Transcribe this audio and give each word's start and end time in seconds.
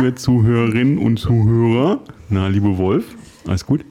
Liebe 0.00 0.14
Zuhörerinnen 0.14 0.98
und 0.98 1.18
Zuhörer. 1.18 2.00
Na, 2.28 2.48
liebe 2.48 2.76
Wolf, 2.78 3.04
alles 3.46 3.64
gut? 3.66 3.84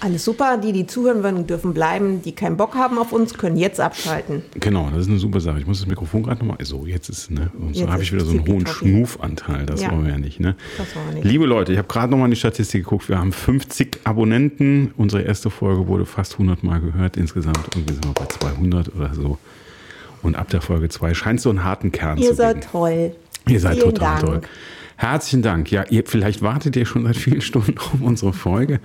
Alles 0.00 0.24
super. 0.24 0.58
Die, 0.58 0.72
die 0.72 0.86
zuhören 0.86 1.22
wollen, 1.22 1.46
dürfen 1.46 1.72
bleiben. 1.72 2.20
Die 2.22 2.32
keinen 2.32 2.56
Bock 2.58 2.74
haben 2.74 2.98
auf 2.98 3.12
uns, 3.12 3.34
können 3.34 3.56
jetzt 3.56 3.80
abschalten. 3.80 4.42
Genau, 4.54 4.90
das 4.90 5.02
ist 5.02 5.08
eine 5.08 5.18
super 5.18 5.40
Sache. 5.40 5.58
Ich 5.60 5.66
muss 5.66 5.78
das 5.78 5.86
Mikrofon 5.86 6.22
gerade 6.24 6.40
nochmal. 6.44 6.58
So, 6.62 6.84
jetzt 6.86 7.08
ist, 7.08 7.30
ne? 7.30 7.50
Und 7.58 7.74
so 7.74 7.88
habe 7.90 8.02
ich 8.02 8.12
wieder 8.12 8.24
so 8.24 8.32
einen 8.32 8.46
hohen. 8.46 8.66
Schnufanteil. 8.66 9.64
Das 9.64 9.80
Ja. 9.80 9.90
wollen 9.92 10.04
wir 10.04 10.10
ja 10.12 10.18
nicht, 10.18 10.40
ne? 10.40 10.56
Das 10.76 10.94
wollen 10.94 11.06
wir 11.08 11.14
nicht. 11.14 11.24
Liebe 11.24 11.46
Leute, 11.46 11.72
ich 11.72 11.78
habe 11.78 11.88
gerade 11.88 12.10
nochmal 12.10 12.26
in 12.26 12.32
die 12.32 12.36
Statistik 12.36 12.84
geguckt. 12.84 13.08
Wir 13.08 13.18
haben 13.18 13.32
50 13.32 14.00
Abonnenten. 14.04 14.92
Unsere 14.98 15.22
erste 15.22 15.48
Folge 15.48 15.86
wurde 15.88 16.04
fast 16.04 16.34
100 16.34 16.62
Mal 16.64 16.80
gehört. 16.80 17.16
Insgesamt 17.16 17.60
irgendwie 17.74 17.94
sind 17.94 18.04
wir 18.04 18.12
bei 18.12 18.26
200 18.26 18.94
oder 18.94 19.14
so. 19.14 19.38
Und 20.22 20.36
ab 20.36 20.48
der 20.50 20.60
Folge 20.60 20.88
2 20.90 21.14
scheint 21.14 21.38
es 21.38 21.44
so 21.44 21.50
einen 21.50 21.64
harten 21.64 21.92
Kern 21.92 22.18
Ihr 22.18 22.30
zu 22.30 22.34
seid 22.34 22.56
geben. 22.56 22.66
toll. 22.70 23.12
Ihr 23.48 23.60
seid 23.60 23.74
Vielen 23.78 23.94
total 23.94 24.20
Dank. 24.20 24.26
toll. 24.26 24.40
Herzlichen 24.96 25.42
Dank. 25.42 25.70
Ja, 25.70 25.84
ihr, 25.90 26.04
vielleicht 26.06 26.42
wartet 26.42 26.76
ihr 26.76 26.86
schon 26.86 27.04
seit 27.04 27.16
vielen 27.16 27.40
Stunden 27.40 27.78
auf 27.78 28.00
unsere 28.00 28.32
Folge. 28.32 28.80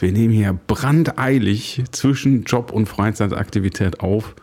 Wir 0.00 0.12
nehmen 0.12 0.32
hier 0.34 0.58
brandeilig 0.66 1.82
zwischen 1.92 2.44
Job 2.44 2.72
und 2.72 2.86
Freizeitaktivität 2.86 4.00
auf. 4.00 4.34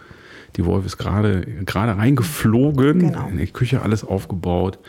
Die 0.55 0.66
Wolf 0.66 0.85
ist 0.85 0.97
gerade 0.97 1.41
gerade 1.66 1.97
reingeflogen, 1.97 3.00
Genau. 3.00 3.27
in 3.27 3.38
die 3.38 3.47
Küche 3.47 3.81
alles 3.81 4.03
aufgebaut, 4.03 4.80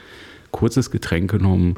kurzes 0.50 0.90
Getränk 0.90 1.30
genommen, 1.30 1.76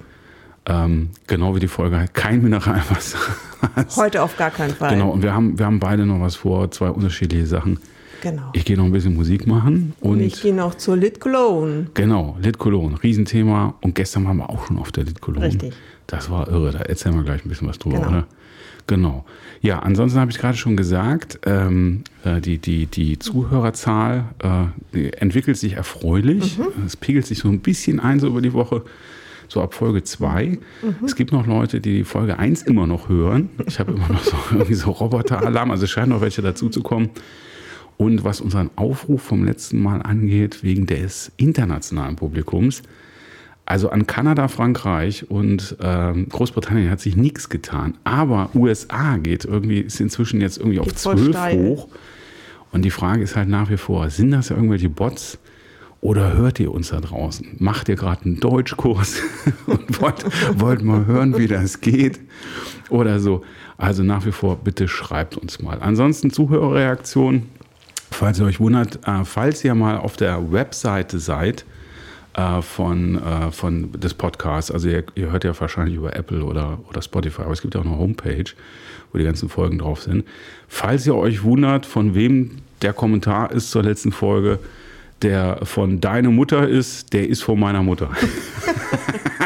ähm, 0.67 1.11
genau 1.27 1.55
wie 1.55 1.61
die 1.61 1.69
Folge 1.69 1.99
halt, 1.99 2.15
kein 2.15 2.43
Mineralwasser. 2.43 3.19
Heute 3.97 4.23
auf 4.23 4.37
gar 4.37 4.51
keinen 4.51 4.75
Fall. 4.75 4.91
genau, 4.91 5.11
und 5.11 5.23
wir 5.23 5.35
haben, 5.35 5.59
wir 5.59 5.67
haben 5.67 5.81
beide 5.81 6.07
noch 6.07 6.21
was 6.21 6.37
vor, 6.37 6.71
zwei 6.71 6.89
unterschiedliche 6.89 7.47
Sachen. 7.47 7.79
Genau. 8.25 8.51
Ich 8.55 8.65
gehe 8.65 8.77
noch 8.77 8.85
ein 8.87 8.93
bisschen 8.93 9.15
Musik 9.15 9.47
machen 9.47 9.93
und 10.01 10.13
Und 10.13 10.21
ich 10.21 10.41
gehe 10.43 10.55
noch 10.55 10.75
zur 10.77 10.97
Lit 10.97 11.21
Cologne. 11.21 11.87
Genau, 11.95 12.37
Lit 12.41 12.59
Cologne, 12.59 13.01
Riesenthema. 13.03 13.75
Und 13.83 13.95
gestern 13.95 14.25
waren 14.25 14.39
wir 14.39 14.49
auch 14.51 14.67
schon 14.67 14.79
auf 14.79 14.91
der 14.93 15.05
Lit 15.05 15.21
Cologne. 15.21 15.47
Richtig. 15.47 15.75
Das 16.07 16.31
war 16.31 16.49
irre, 16.49 16.73
da 16.73 16.79
erzählen 16.81 17.15
wir 17.15 17.23
gleich 17.23 17.45
ein 17.45 17.49
bisschen 17.51 17.69
was 17.69 17.79
drüber, 17.79 17.97
Genau. 17.99 18.09
oder? 18.09 18.27
Genau. 18.87 19.25
Ja, 19.63 19.79
ansonsten 19.79 20.19
habe 20.19 20.31
ich 20.31 20.39
gerade 20.39 20.57
schon 20.59 20.77
gesagt, 20.77 21.39
ähm, 21.47 22.05
äh, 22.25 22.41
die, 22.41 22.59
die, 22.59 22.87
die 22.87 23.19
Zuhörerzahl 23.19 24.25
äh, 24.41 24.49
die 24.95 25.13
entwickelt 25.15 25.57
sich 25.57 25.75
erfreulich. 25.75 26.59
Mhm. 26.59 26.85
Es 26.85 26.97
pegelt 26.97 27.27
sich 27.27 27.39
so 27.39 27.49
ein 27.49 27.61
bisschen 27.61 28.01
ein 28.01 28.21
so 28.21 28.27
über 28.27 28.43
die 28.43 28.53
Woche, 28.53 28.83
so 29.49 29.63
ab 29.63 29.73
Folge 29.75 30.03
2. 30.03 30.47
Mhm. 30.47 30.59
Es 31.05 31.17
gibt 31.17 31.33
noch 31.33 31.47
Leute, 31.47 31.81
die 31.81 31.99
die 31.99 32.05
Folge 32.05 32.39
1 32.39 32.63
immer 32.63 32.87
noch 32.87 33.09
hören. 33.09 33.51
Ich 33.67 33.79
habe 33.79 33.93
immer 33.93 34.09
noch 34.09 34.23
so, 34.23 34.37
irgendwie 34.53 34.75
so 34.75 34.91
Roboteralarm, 34.91 35.71
also 35.71 35.85
es 35.85 35.91
scheinen 35.91 36.11
noch 36.11 36.21
welche 36.21 36.43
dazu 36.43 36.69
zu 36.69 36.83
kommen. 36.83 37.11
Und 37.97 38.25
was 38.25 38.41
unseren 38.41 38.71
Aufruf 38.77 39.23
vom 39.23 39.45
letzten 39.45 39.81
Mal 39.81 40.03
angeht, 40.03 40.63
wegen 40.63 40.87
des 40.87 41.31
internationalen 41.37 42.17
Publikums, 42.17 42.83
also 43.67 43.89
an 43.89 44.07
Kanada, 44.07 44.49
Frankreich 44.49 45.31
und 45.31 45.77
ähm, 45.81 46.29
Großbritannien 46.29 46.91
hat 46.91 47.01
sich 47.01 47.17
nichts 47.17 47.49
getan. 47.49 47.95
Aber 48.05 48.51
USA 48.55 49.17
geht 49.17 49.45
irgendwie, 49.45 49.81
ist 49.81 50.01
inzwischen 50.01 50.41
jetzt 50.41 50.59
irgendwie 50.59 50.81
auf 50.81 50.87
Geht 50.87 50.99
voll 50.99 51.17
zwölf 51.17 51.53
hoch. 51.53 51.89
Und 52.73 52.85
die 52.85 52.91
Frage 52.91 53.23
ist 53.23 53.37
halt 53.37 53.49
nach 53.49 53.71
wie 53.71 53.77
vor, 53.77 54.11
sind 54.11 54.33
das 54.33 54.51
irgendwelche 54.51 54.91
Bots 54.91 55.39
oder 56.01 56.35
hört 56.35 56.61
ihr 56.61 56.73
uns 56.73 56.91
da 56.91 57.01
draußen? 57.01 57.57
Macht 57.59 57.89
ihr 57.89 57.97
gerade 57.97 58.27
einen 58.27 58.39
Deutschkurs 58.39 59.23
und 59.67 60.01
wollt, 60.03 60.25
wollt 60.61 60.83
mal 60.83 61.07
hören, 61.07 61.39
wie 61.39 61.47
das 61.47 61.81
geht 61.81 62.21
oder 62.91 63.21
so? 63.21 63.43
Also 63.79 64.03
nach 64.03 64.27
wie 64.27 64.33
vor, 64.33 64.57
bitte 64.57 64.89
schreibt 64.89 65.39
uns 65.39 65.63
mal. 65.63 65.79
Ansonsten 65.81 66.31
Zuhörerreaktion, 66.31 67.45
falls 68.15 68.39
ihr 68.39 68.47
euch 68.47 68.61
wundert, 68.61 69.07
äh, 69.07 69.25
falls 69.25 69.65
ihr 69.65 69.75
mal 69.75 69.99
auf 69.99 70.17
der 70.17 70.53
Webseite 70.53 71.19
seid, 71.19 71.65
äh, 72.35 72.63
von, 72.63 73.23
äh, 73.23 73.51
von 73.51 73.93
des 73.93 74.15
Podcasts. 74.15 74.71
Also 74.71 74.89
ihr, 74.89 75.05
ihr 75.15 75.31
hört 75.31 75.45
ja 75.45 75.59
wahrscheinlich 75.59 75.97
über 75.97 76.17
Apple 76.17 76.45
oder, 76.45 76.79
oder 76.89 77.03
Spotify, 77.03 77.43
aber 77.43 77.53
es 77.53 77.63
gibt 77.63 77.75
ja 77.75 77.81
auch 77.81 77.87
eine 77.87 77.99
Homepage, 77.99 78.45
wo 79.13 79.19
die 79.19 79.25
ganzen 79.25 79.49
Folgen 79.49 79.79
drauf 79.79 80.03
sind. 80.03 80.25
Falls 80.69 81.07
ihr 81.07 81.15
euch 81.15 81.43
wundert, 81.43 81.87
von 81.87 82.15
wem 82.15 82.59
der 82.83 82.93
Kommentar 82.93 83.53
ist 83.53 83.71
zur 83.71 83.83
letzten 83.83 84.13
Folge, 84.13 84.59
der 85.25 85.61
von 85.65 86.01
deine 86.01 86.29
Mutter 86.29 86.69
ist, 86.69 87.13
der 87.13 87.29
ist 87.29 87.43
von 87.43 87.59
meiner 87.59 87.83
Mutter. 87.83 88.11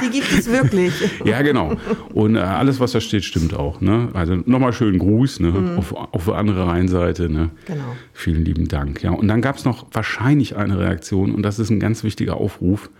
Die 0.03 0.11
gibt 0.11 0.33
es 0.33 0.51
wirklich. 0.51 0.93
ja, 1.25 1.43
genau. 1.43 1.77
Und 2.13 2.37
äh, 2.37 2.41
alles, 2.41 2.79
was 2.79 2.93
da 2.93 3.01
steht, 3.01 3.25
stimmt 3.25 3.55
auch. 3.55 3.81
Ne? 3.81 4.11
Also 4.13 4.37
nochmal 4.47 4.73
schönen 4.73 4.99
Gruß 4.99 5.41
ne? 5.41 5.75
auf, 5.77 5.93
auf 5.93 6.25
die 6.27 6.33
andere 6.33 6.67
Rheinseite. 6.67 7.29
Ne? 7.29 7.51
Genau. 7.67 7.97
Vielen 8.13 8.45
lieben 8.45 8.69
Dank. 8.69 9.03
Ja, 9.03 9.11
und 9.11 9.29
dann 9.29 9.41
gab 9.41 9.57
es 9.57 9.65
noch 9.65 9.87
wahrscheinlich 9.93 10.57
eine 10.57 10.79
Reaktion 10.79 11.35
und 11.35 11.43
das 11.43 11.59
ist 11.59 11.71
ein 11.71 11.81
ganz 11.81 12.05
wichtiger 12.05 12.37
Aufruf. 12.37 12.91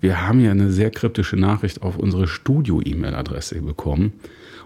Wir 0.00 0.26
haben 0.26 0.40
ja 0.40 0.50
eine 0.50 0.70
sehr 0.70 0.90
kryptische 0.90 1.36
Nachricht 1.36 1.82
auf 1.82 1.98
unsere 1.98 2.28
Studio-E-Mail-Adresse 2.28 3.60
bekommen. 3.62 4.12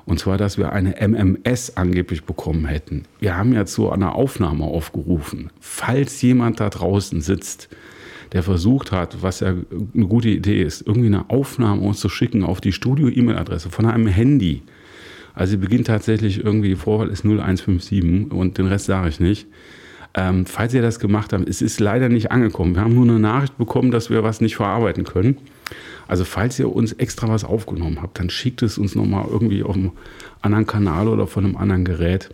Und 0.04 0.18
zwar, 0.18 0.36
dass 0.36 0.58
wir 0.58 0.72
eine 0.72 0.96
MMS 1.00 1.76
angeblich 1.76 2.24
bekommen 2.24 2.66
hätten. 2.66 3.04
Wir 3.20 3.36
haben 3.36 3.52
ja 3.52 3.64
zu 3.66 3.90
einer 3.90 4.14
Aufnahme 4.14 4.64
aufgerufen. 4.64 5.50
Falls 5.60 6.20
jemand 6.22 6.60
da 6.60 6.70
draußen 6.70 7.20
sitzt, 7.20 7.68
der 8.32 8.42
versucht 8.42 8.92
hat, 8.92 9.22
was 9.22 9.40
ja 9.40 9.54
eine 9.94 10.06
gute 10.06 10.30
Idee 10.30 10.62
ist, 10.62 10.86
irgendwie 10.86 11.06
eine 11.06 11.30
Aufnahme 11.30 11.82
uns 11.82 12.00
zu 12.00 12.08
schicken 12.08 12.44
auf 12.44 12.60
die 12.60 12.72
Studio-E-Mail-Adresse 12.72 13.70
von 13.70 13.86
einem 13.86 14.06
Handy. 14.06 14.62
Also 15.34 15.52
sie 15.52 15.56
beginnt 15.58 15.86
tatsächlich 15.86 16.44
irgendwie, 16.44 16.70
die 16.70 16.76
Vorwahl 16.76 17.08
ist 17.08 17.24
0157 17.24 18.32
und 18.32 18.58
den 18.58 18.66
Rest 18.66 18.86
sage 18.86 19.08
ich 19.08 19.20
nicht. 19.20 19.46
Ähm, 20.14 20.44
falls 20.46 20.74
ihr 20.74 20.82
das 20.82 20.98
gemacht 20.98 21.32
habt, 21.32 21.48
es 21.48 21.62
ist 21.62 21.80
leider 21.80 22.08
nicht 22.08 22.30
angekommen. 22.30 22.74
Wir 22.74 22.82
haben 22.82 22.94
nur 22.94 23.04
eine 23.04 23.18
Nachricht 23.18 23.56
bekommen, 23.56 23.90
dass 23.90 24.10
wir 24.10 24.22
was 24.22 24.40
nicht 24.40 24.56
verarbeiten 24.56 25.04
können. 25.04 25.38
Also 26.06 26.24
falls 26.24 26.58
ihr 26.58 26.74
uns 26.74 26.92
extra 26.92 27.28
was 27.28 27.44
aufgenommen 27.44 28.02
habt, 28.02 28.18
dann 28.18 28.28
schickt 28.28 28.62
es 28.62 28.76
uns 28.76 28.94
nochmal 28.94 29.26
irgendwie 29.30 29.62
auf 29.62 29.74
einem 29.74 29.92
anderen 30.42 30.66
Kanal 30.66 31.08
oder 31.08 31.26
von 31.26 31.44
einem 31.44 31.56
anderen 31.56 31.84
Gerät. 31.84 32.28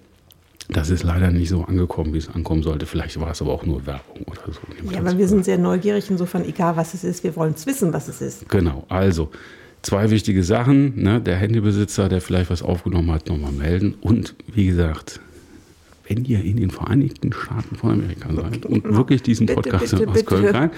Das 0.71 0.91
ist 0.91 1.03
leider 1.03 1.31
nicht 1.31 1.49
so 1.49 1.65
angekommen, 1.65 2.13
wie 2.13 2.19
es 2.19 2.29
ankommen 2.29 2.63
sollte. 2.63 2.85
Vielleicht 2.85 3.19
war 3.21 3.31
es 3.31 3.41
aber 3.41 3.53
auch 3.53 3.65
nur 3.65 3.87
Werbung 3.87 4.23
oder 4.27 4.53
so. 4.53 4.61
Ja, 4.93 4.99
aber 4.99 5.17
wir 5.17 5.29
sind 5.29 5.45
sehr 5.45 5.57
neugierig, 5.57 6.11
insofern 6.11 6.45
egal 6.45 6.77
was 6.77 6.93
es 6.93 7.05
ist, 7.05 7.25
wir 7.25 7.35
wollen 7.37 7.55
es 7.55 7.67
wissen, 7.67 7.93
was 7.93 8.09
es 8.09 8.21
ist. 8.21 8.49
Genau, 8.49 8.85
also 8.89 9.31
zwei 9.83 10.11
wichtige 10.11 10.43
Sachen. 10.43 11.01
Ne? 11.01 11.21
Der 11.21 11.37
Handybesitzer, 11.37 12.09
der 12.09 12.21
vielleicht 12.21 12.51
was 12.51 12.63
aufgenommen 12.63 13.11
hat, 13.13 13.29
nochmal 13.29 13.53
melden. 13.53 13.95
Und 14.01 14.35
wie 14.53 14.67
gesagt, 14.67 15.21
wenn 16.09 16.25
ihr 16.25 16.43
in 16.43 16.57
den 16.57 16.71
Vereinigten 16.71 17.33
Staaten 17.33 17.77
von 17.77 17.93
Amerika 17.93 18.29
seid 18.33 18.65
und 18.67 18.85
wirklich 18.97 19.23
diesen 19.23 19.47
Bitte, 19.47 19.63
Podcast 19.63 19.91
bitte, 19.93 20.09
aus 20.09 20.15
bitte. 20.15 20.25
Köln 20.25 20.55
rein, 20.55 20.71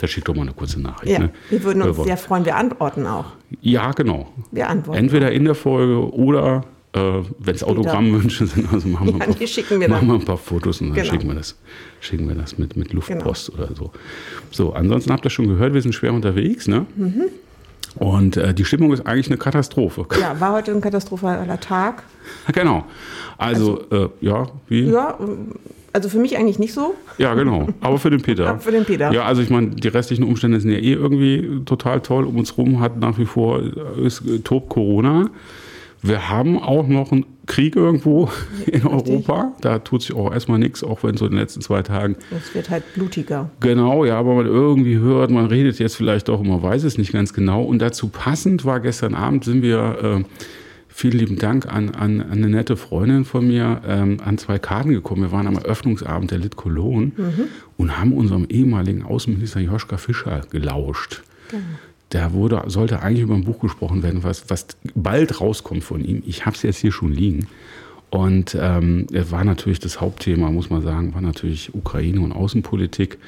dann 0.00 0.08
schickt 0.08 0.28
doch 0.28 0.34
mal 0.34 0.42
eine 0.42 0.52
kurze 0.52 0.80
Nachricht. 0.80 1.12
Ja, 1.12 1.18
ne? 1.20 1.30
wir 1.50 1.62
würden 1.64 1.82
uns 1.82 1.96
sehr 2.04 2.16
freuen, 2.16 2.44
wir 2.44 2.56
antworten 2.56 3.06
auch. 3.06 3.32
Ja, 3.60 3.92
genau. 3.92 4.32
Wir 4.52 4.68
antworten. 4.68 4.98
Entweder 4.98 5.32
in 5.32 5.44
der 5.44 5.54
Folge 5.54 6.12
oder 6.12 6.64
äh, 6.92 7.22
wenn 7.38 7.54
es 7.54 7.64
Autogrammwünsche 7.64 8.46
sind, 8.46 8.72
also 8.72 8.88
machen 8.88 9.06
wir, 9.06 9.12
Ja, 9.14 9.26
ein 9.26 9.34
paar, 9.34 9.80
wir 9.80 9.88
machen 9.88 10.08
wir 10.08 10.14
ein 10.14 10.24
paar 10.24 10.36
Fotos 10.38 10.80
und 10.80 10.88
dann 10.88 10.96
Genau. 10.96 11.10
schicken 11.10 11.28
wir 11.28 11.34
das, 11.34 11.56
schicken 12.00 12.28
wir 12.28 12.34
das 12.34 12.58
mit, 12.58 12.76
mit 12.76 12.92
Luftpost 12.92 13.52
oder 13.52 13.74
so. 13.74 13.90
So, 14.50 14.72
ansonsten 14.74 15.12
habt 15.12 15.24
ihr 15.24 15.30
schon 15.30 15.48
gehört, 15.48 15.74
wir 15.74 15.82
sind 15.82 15.94
schwer 15.94 16.12
unterwegs, 16.12 16.68
ne? 16.68 16.86
Mhm. 16.96 17.24
Und 17.96 18.36
äh, 18.36 18.52
die 18.54 18.64
Stimmung 18.64 18.92
ist 18.92 19.06
eigentlich 19.06 19.28
eine 19.28 19.38
Katastrophe. 19.38 20.06
Ja, 20.20 20.38
war 20.40 20.52
heute 20.52 20.72
ein 20.72 20.80
katastrophaler 20.80 21.60
Tag. 21.60 22.02
genau. 22.52 22.84
Also, 23.38 23.82
äh, 23.90 24.08
ja, 24.20 24.46
wie? 24.68 24.84
Ja, 24.84 25.18
also 25.92 26.08
für 26.08 26.18
mich 26.18 26.36
eigentlich 26.36 26.58
nicht 26.58 26.72
so. 26.72 26.94
Ja, 27.18 27.34
genau. 27.34 27.68
Aber 27.80 27.98
für 27.98 28.10
den 28.10 28.20
Peter. 28.20 28.48
Aber 28.48 28.58
für 28.58 28.72
den 28.72 28.84
Peter. 28.84 29.12
Ja, 29.12 29.24
also 29.24 29.42
ich 29.42 29.50
meine, 29.50 29.70
die 29.70 29.88
restlichen 29.88 30.24
Umstände 30.24 30.60
sind 30.60 30.72
ja 30.72 30.78
eh 30.78 30.92
irgendwie 30.92 31.62
total 31.64 32.00
toll. 32.00 32.24
Um 32.24 32.36
uns 32.36 32.56
rum 32.58 32.80
hat 32.80 32.98
nach 32.98 33.18
wie 33.18 33.26
vor 33.26 33.60
äh, 33.60 34.06
ist, 34.06 34.22
äh, 34.26 34.40
tobt 34.40 34.70
Corona. 34.70 35.30
Wir 36.02 36.28
haben 36.28 36.60
auch 36.60 36.86
noch 36.88 37.12
einen 37.12 37.24
Krieg 37.46 37.76
irgendwo 37.76 38.30
in 38.66 38.86
Europa. 38.86 39.52
Da 39.60 39.78
tut 39.78 40.02
sich 40.02 40.14
auch 40.14 40.32
erstmal 40.32 40.58
nichts, 40.58 40.82
auch 40.82 41.02
wenn 41.02 41.16
so 41.16 41.26
in 41.26 41.32
den 41.32 41.40
letzten 41.40 41.60
zwei 41.60 41.82
Tagen. 41.82 42.16
Es 42.30 42.54
wird 42.54 42.70
halt 42.70 42.84
blutiger. 42.94 43.50
Genau, 43.60 44.04
ja, 44.04 44.18
aber 44.18 44.34
man 44.34 44.46
irgendwie 44.46 44.98
hört, 44.98 45.30
man 45.30 45.46
redet 45.46 45.78
jetzt 45.78 45.96
vielleicht 45.96 46.28
doch, 46.28 46.40
und 46.40 46.48
man 46.48 46.62
weiß 46.62 46.84
es 46.84 46.98
nicht 46.98 47.12
ganz 47.12 47.32
genau. 47.32 47.62
Und 47.62 47.80
dazu 47.80 48.08
passend 48.08 48.64
war 48.64 48.80
gestern 48.80 49.14
Abend, 49.14 49.44
sind 49.44 49.62
wir, 49.62 49.98
äh, 50.02 50.24
vielen 50.88 51.18
lieben 51.18 51.38
Dank 51.38 51.66
an, 51.66 51.90
an, 51.90 52.20
an 52.20 52.30
eine 52.30 52.48
nette 52.48 52.76
Freundin 52.76 53.24
von 53.24 53.48
mir, 53.48 53.82
ähm, 53.86 54.18
an 54.24 54.38
zwei 54.38 54.60
Karten 54.60 54.90
gekommen. 54.90 55.22
Wir 55.22 55.32
waren 55.32 55.48
am 55.48 55.56
Eröffnungsabend 55.56 56.30
der 56.30 56.38
Lit 56.38 56.54
Cologne 56.54 57.10
und 57.76 57.98
haben 57.98 58.12
unserem 58.12 58.46
ehemaligen 58.48 59.02
Außenminister 59.02 59.58
Joschka 59.58 59.96
Fischer 59.96 60.42
gelauscht. 60.50 61.22
Da 62.14 62.32
wurde, 62.32 62.62
sollte 62.66 63.02
eigentlich 63.02 63.22
über 63.22 63.34
ein 63.34 63.44
Buch 63.44 63.58
gesprochen 63.58 64.02
werden, 64.04 64.22
was, 64.22 64.48
was 64.48 64.66
bald 64.94 65.40
rauskommt 65.40 65.82
von 65.82 66.04
ihm. 66.04 66.22
Ich 66.26 66.46
habe 66.46 66.54
es 66.54 66.62
jetzt 66.62 66.78
hier 66.78 66.92
schon 66.92 67.12
liegen. 67.12 67.48
Und 68.10 68.56
ähm, 68.60 69.06
war 69.10 69.42
natürlich 69.42 69.80
das 69.80 70.00
Hauptthema, 70.00 70.50
muss 70.52 70.70
man 70.70 70.82
sagen, 70.82 71.12
war 71.14 71.20
natürlich 71.20 71.74
Ukraine 71.74 72.20
und 72.20 72.30
Außenpolitik. 72.30 73.18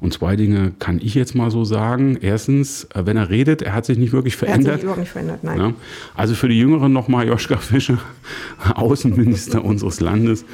Und 0.00 0.14
zwei 0.14 0.34
Dinge 0.36 0.72
kann 0.78 0.98
ich 1.02 1.14
jetzt 1.14 1.34
mal 1.34 1.50
so 1.50 1.64
sagen. 1.64 2.16
Erstens, 2.22 2.84
äh, 2.94 3.04
wenn 3.04 3.18
er 3.18 3.28
redet, 3.28 3.60
er 3.60 3.74
hat 3.74 3.84
sich 3.84 3.98
nicht 3.98 4.14
wirklich 4.14 4.36
verändert. 4.36 4.66
Er 4.66 4.72
hat 4.72 4.78
sich 4.78 4.84
überhaupt 4.84 5.00
nicht 5.00 5.12
verändert, 5.12 5.44
nein. 5.44 5.58
Ja? 5.58 5.72
Also 6.14 6.34
für 6.34 6.48
die 6.48 6.58
Jüngeren 6.58 6.92
nochmal 6.92 7.28
Joschka 7.28 7.58
Fischer, 7.58 7.98
Außenminister 8.74 9.62
unseres 9.64 10.00
Landes, 10.00 10.46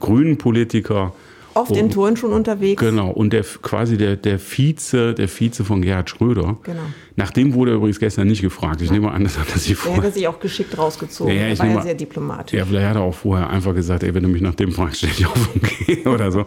Grünen-Politiker, 0.00 1.12
oft 1.58 1.76
in 1.76 1.90
Touren 1.90 2.16
schon 2.16 2.32
unterwegs. 2.32 2.80
Genau, 2.80 3.10
und 3.10 3.32
der 3.32 3.42
quasi 3.42 3.96
der, 3.96 4.16
der 4.16 4.38
Vize, 4.38 5.14
der 5.14 5.28
Vize 5.28 5.64
von 5.64 5.82
Gerhard 5.82 6.08
Schröder. 6.10 6.56
Genau. 6.62 6.80
Nach 7.18 7.32
dem 7.32 7.52
wurde 7.52 7.72
er 7.72 7.78
übrigens 7.78 7.98
gestern 7.98 8.28
nicht 8.28 8.42
gefragt. 8.42 8.80
Ich 8.80 8.92
nehme 8.92 9.10
an, 9.10 9.24
das 9.24 9.36
hat 9.36 9.48
er 9.52 9.58
sich 9.58 9.74
vorher. 9.74 10.02
Er 10.02 10.04
hätte 10.04 10.14
sich 10.14 10.28
auch 10.28 10.38
geschickt 10.38 10.78
rausgezogen. 10.78 11.34
Ja, 11.34 11.48
ich 11.48 11.58
war 11.58 11.66
ja 11.66 11.82
sehr 11.82 11.94
diplomatisch. 11.94 12.56
Ja, 12.56 12.64
vielleicht 12.64 12.86
hat 12.86 12.94
er 12.94 13.02
auch 13.02 13.14
vorher 13.14 13.50
einfach 13.50 13.74
gesagt, 13.74 14.04
ey, 14.04 14.14
wenn 14.14 14.22
du 14.22 14.28
mich 14.28 14.40
nach 14.40 14.54
dem 14.54 14.70
fragst, 14.70 14.98
stell 14.98 15.10
dich 15.10 15.26
auf 15.26 15.52
und 15.52 15.62
geh 15.86 16.06
oder 16.06 16.30
so. 16.30 16.46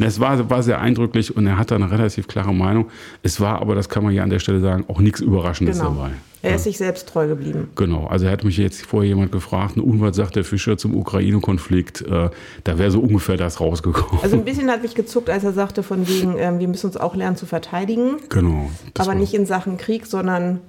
Das 0.00 0.18
war, 0.18 0.50
war 0.50 0.64
sehr 0.64 0.80
eindrücklich 0.80 1.36
und 1.36 1.46
er 1.46 1.56
hat 1.56 1.70
da 1.70 1.76
eine 1.76 1.88
relativ 1.88 2.26
klare 2.26 2.52
Meinung. 2.52 2.88
Es 3.22 3.40
war 3.40 3.60
aber, 3.60 3.76
das 3.76 3.88
kann 3.88 4.02
man 4.02 4.12
ja 4.12 4.24
an 4.24 4.30
der 4.30 4.40
Stelle 4.40 4.60
sagen, 4.60 4.86
auch 4.88 4.98
nichts 4.98 5.20
Überraschendes 5.20 5.78
genau. 5.78 5.90
dabei. 5.90 6.10
Er 6.40 6.54
ist 6.54 6.64
sich 6.64 6.78
selbst 6.78 7.08
treu 7.08 7.26
geblieben. 7.26 7.70
Genau, 7.74 8.06
also 8.06 8.26
er 8.26 8.32
hat 8.32 8.44
mich 8.44 8.56
jetzt 8.58 8.86
vorher 8.86 9.08
jemand 9.08 9.32
gefragt, 9.32 9.76
und 9.76 10.00
was 10.00 10.14
sagt 10.14 10.36
der 10.36 10.44
Fischer 10.44 10.78
zum 10.78 10.94
Ukraine-Konflikt? 10.94 12.02
Äh, 12.02 12.30
da 12.62 12.78
wäre 12.78 12.90
so 12.92 13.00
ungefähr 13.00 13.36
das 13.36 13.60
rausgekommen. 13.60 14.22
Also 14.22 14.36
ein 14.36 14.44
bisschen 14.44 14.70
hat 14.70 14.82
mich 14.82 14.94
gezuckt, 14.94 15.30
als 15.30 15.42
er 15.42 15.52
sagte, 15.52 15.82
von 15.82 16.06
wegen, 16.06 16.36
ähm, 16.38 16.60
wir 16.60 16.68
müssen 16.68 16.86
uns 16.86 16.96
auch 16.96 17.16
lernen 17.16 17.36
zu 17.36 17.46
verteidigen. 17.46 18.16
Genau. 18.28 18.70
Aber 18.98 19.14
nicht 19.14 19.34
in 19.34 19.46
Sachen 19.46 19.78
Krieg, 19.78 20.06
sondern 20.10 20.60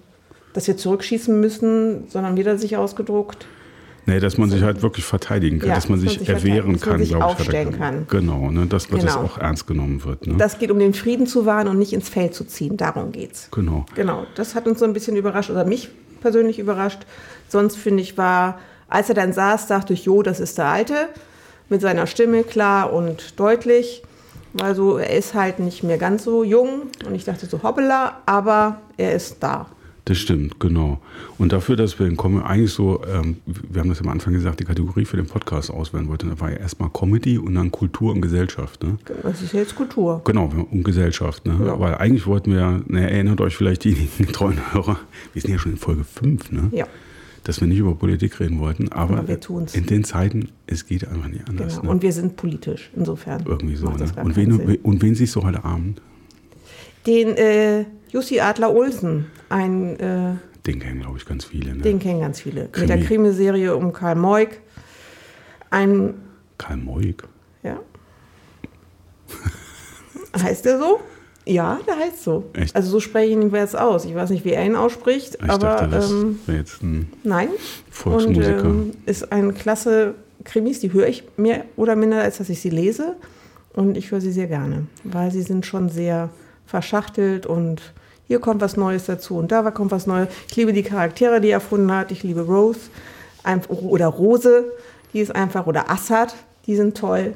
dass 0.54 0.68
wir 0.68 0.78
zurückschießen 0.78 1.40
müssen, 1.40 2.08
sondern 2.10 2.38
wieder 2.38 2.58
sich 2.58 2.78
ausgedruckt. 2.78 3.46
Nee, 4.06 4.20
dass 4.20 4.40
man 4.40 4.50
sich 4.50 4.64
halt 4.64 4.82
wirklich 4.82 5.06
verteidigen 5.06 5.60
kann, 5.60 5.70
ja, 5.70 5.76
dass 5.76 5.88
man 5.88 6.00
sich, 6.00 6.18
sich 6.18 6.28
erwehren 6.28 6.80
kann, 6.80 6.98
glaube 6.98 7.04
ich. 7.04 7.16
Aufstellen 7.16 7.78
kann. 7.78 8.08
Genau, 8.10 8.50
ne, 8.50 8.66
dass 8.66 8.88
genau. 8.88 9.04
das 9.04 9.16
auch 9.16 9.38
ernst 9.38 9.68
genommen 9.68 10.04
wird. 10.04 10.26
Ne? 10.26 10.36
Das 10.38 10.58
geht 10.58 10.72
um 10.72 10.80
den 10.80 10.96
Frieden 10.96 11.28
zu 11.28 11.46
wahren 11.46 11.68
und 11.68 11.78
nicht 11.78 11.94
ins 11.94 12.10
Feld 12.10 12.34
zu 12.34 12.44
ziehen. 12.44 12.76
Darum 12.76 13.12
geht's. 13.12 13.50
Genau. 13.52 13.86
Genau. 13.94 14.26
Das 14.34 14.56
hat 14.56 14.68
uns 14.68 14.80
so 14.80 14.86
ein 14.86 14.94
bisschen 14.94 15.16
überrascht, 15.16 15.52
oder 15.52 15.64
mich 15.64 15.90
persönlich 16.22 16.58
überrascht. 16.58 17.06
Sonst 17.50 17.78
finde 17.78 18.02
ich 18.02 18.18
war, 18.18 18.60
als 18.88 19.10
er 19.10 19.16
dann 19.16 19.32
saß, 19.32 19.68
dachte 19.68 19.94
ich, 19.94 20.06
jo, 20.06 20.24
das 20.24 20.40
ist 20.40 20.58
der 20.58 20.66
Alte. 20.66 20.96
Mit 21.70 21.82
seiner 21.82 22.08
Stimme 22.08 22.44
klar 22.44 22.92
und 22.92 23.40
deutlich. 23.40 24.02
Also 24.62 24.98
er 24.98 25.18
ist 25.18 25.34
halt 25.34 25.60
nicht 25.60 25.84
mehr 25.84 25.98
ganz 25.98 26.24
so 26.24 26.44
jung. 26.44 26.84
Und 27.06 27.16
ich 27.16 27.26
dachte 27.26 27.46
so, 27.46 27.62
hoppala, 27.64 28.22
aber 28.26 28.82
er 28.98 29.14
ist 29.14 29.38
da. 29.42 29.68
Das 30.10 30.18
stimmt, 30.18 30.60
genau. 30.60 31.00
Und 31.38 31.54
dafür, 31.54 31.76
dass 31.76 32.00
wir 32.00 32.08
den 32.08 32.18
Comedy 32.18 32.44
eigentlich 32.44 32.74
so, 32.74 33.02
ähm, 33.06 33.38
wir 33.46 33.80
haben 33.80 33.90
das 33.90 34.02
am 34.02 34.08
Anfang 34.08 34.34
gesagt, 34.34 34.60
die 34.60 34.66
Kategorie 34.66 35.06
für 35.06 35.18
den 35.18 35.28
Podcast 35.28 35.70
auswählen 35.70 36.08
wollten, 36.08 36.30
da 36.30 36.40
war 36.40 36.50
ja 36.50 36.58
erstmal 36.58 36.90
Comedy 36.90 37.38
und 37.38 37.54
dann 37.54 37.70
Kultur 37.72 38.14
und 38.14 38.22
Gesellschaft. 38.22 38.82
Ne? 38.82 38.98
Das 39.22 39.42
ist 39.44 39.54
jetzt 39.54 39.76
Kultur. 39.76 40.22
Genau, 40.26 40.52
und 40.72 40.84
Gesellschaft. 40.84 41.46
Ne? 41.46 41.60
Ja. 41.64 41.74
Aber 41.74 42.00
eigentlich 42.00 42.26
wollten 42.26 42.52
wir, 42.52 42.82
ne, 42.88 43.12
erinnert 43.12 43.40
euch 43.40 43.56
vielleicht 43.56 43.84
diejenigen 43.84 44.32
treuen 44.34 44.74
Hörer, 44.74 44.98
wir 45.34 45.42
sind 45.44 45.52
ja 45.52 45.60
schon 45.60 45.74
in 45.74 45.78
Folge 45.78 46.04
5, 46.04 46.54
ne? 46.54 46.70
Ja. 46.72 46.88
Dass 47.50 47.62
wir 47.62 47.68
nicht 47.68 47.80
über 47.80 47.96
Politik 47.96 48.40
reden 48.40 48.60
wollten, 48.60 48.92
aber, 48.92 49.40
tun's. 49.40 49.74
in 49.74 49.88
den 49.88 50.04
Zeiten, 50.04 50.50
es 50.68 50.86
geht 50.86 51.08
einfach 51.08 51.30
nicht 51.30 51.50
anders. 51.50 51.78
Genau. 51.78 51.86
Ne? 51.86 51.90
Und 51.90 52.04
wir 52.04 52.14
sind 52.14 52.36
politisch, 52.36 52.92
insofern. 52.96 53.44
Irgendwie 53.44 53.76
so. 53.76 53.90
Ne? 53.90 54.06
Und, 54.24 54.36
wen, 54.36 54.76
und 54.84 55.02
wen 55.02 55.16
siehst 55.16 55.36
du 55.36 55.42
heute 55.42 55.64
Abend? 55.64 56.00
Den 57.08 57.30
äh, 57.30 57.86
Jussi 58.10 58.40
Adler 58.40 58.72
Olsen, 58.72 59.26
ein. 59.50 60.00
Äh, 60.00 60.36
den 60.68 60.80
kennen, 60.80 61.02
glaube 61.02 61.18
ich, 61.18 61.26
ganz 61.26 61.44
viele. 61.44 61.74
Ne? 61.74 61.82
Den 61.82 61.98
kennen 61.98 62.20
ganz 62.20 62.40
viele. 62.40 62.68
Krimi. 62.68 62.88
Mit 62.88 62.90
der 62.90 63.08
Krimiserie 63.08 63.76
um 63.76 63.94
Karl 63.94 64.14
Moik. 64.14 64.62
Ein. 65.72 66.14
Karl 66.60 66.78
Moik? 66.78 67.24
Ja. 67.64 67.80
heißt 70.40 70.66
der 70.66 70.78
so? 70.78 71.00
Ja, 71.50 71.80
der 71.88 71.98
heißt 71.98 72.24
so. 72.24 72.44
Echt? 72.54 72.76
Also 72.76 72.92
so 72.92 73.00
spreche 73.00 73.32
ich 73.32 73.36
ihn 73.36 73.52
jetzt 73.52 73.78
aus. 73.78 74.06
Ich 74.06 74.14
weiß 74.14 74.30
nicht, 74.30 74.46
wie 74.46 74.52
er 74.52 74.64
ihn 74.64 74.76
ausspricht, 74.76 75.40
ich 75.44 75.50
aber 75.50 75.58
dachte, 75.58 75.88
das 75.88 76.12
ähm, 76.12 76.40
jetzt 76.46 76.84
ein 76.84 77.12
nein. 77.24 77.50
Volksmusiker. 77.90 78.64
Und, 78.64 78.66
ähm, 78.66 78.92
ist 79.08 79.32
ein 79.32 79.56
klasse 79.56 80.14
Krimis, 80.44 80.80
die 80.80 80.94
höre 80.94 81.08
ich 81.08 81.24
mehr 81.38 81.66
oder 81.76 81.96
minder, 81.96 82.22
als 82.22 82.38
dass 82.38 82.50
ich 82.50 82.62
sie 82.62 82.70
lese. 82.70 83.16
Und 83.74 83.98
ich 83.98 84.12
höre 84.12 84.22
sie 84.22 84.32
sehr 84.32 84.46
gerne, 84.46 84.86
weil 85.04 85.32
sie 85.32 85.42
sind 85.42 85.66
schon 85.66 85.90
sehr 85.90 86.30
verschachtelt 86.68 87.48
und 87.48 87.82
hier 88.28 88.40
kommt 88.40 88.62
was 88.62 88.78
Neues 88.78 89.06
dazu 89.06 89.38
und 89.38 89.52
da 89.52 89.72
kommt 89.72 89.90
was 89.90 90.06
Neues. 90.06 90.28
Ich 90.50 90.56
liebe 90.56 90.72
die 90.72 90.84
Charaktere, 90.84 91.42
die 91.42 91.50
er 91.50 91.56
erfunden 91.56 91.92
hat. 91.92 92.12
Ich 92.12 92.22
liebe 92.22 92.42
Rose 92.42 92.80
oder 93.70 94.08
Rose, 94.08 94.66
die 95.14 95.20
ist 95.20 95.36
einfach, 95.36 95.66
oder 95.66 95.90
Assad, 95.90 96.36
die 96.68 96.76
sind 96.76 96.96
toll. 96.96 97.36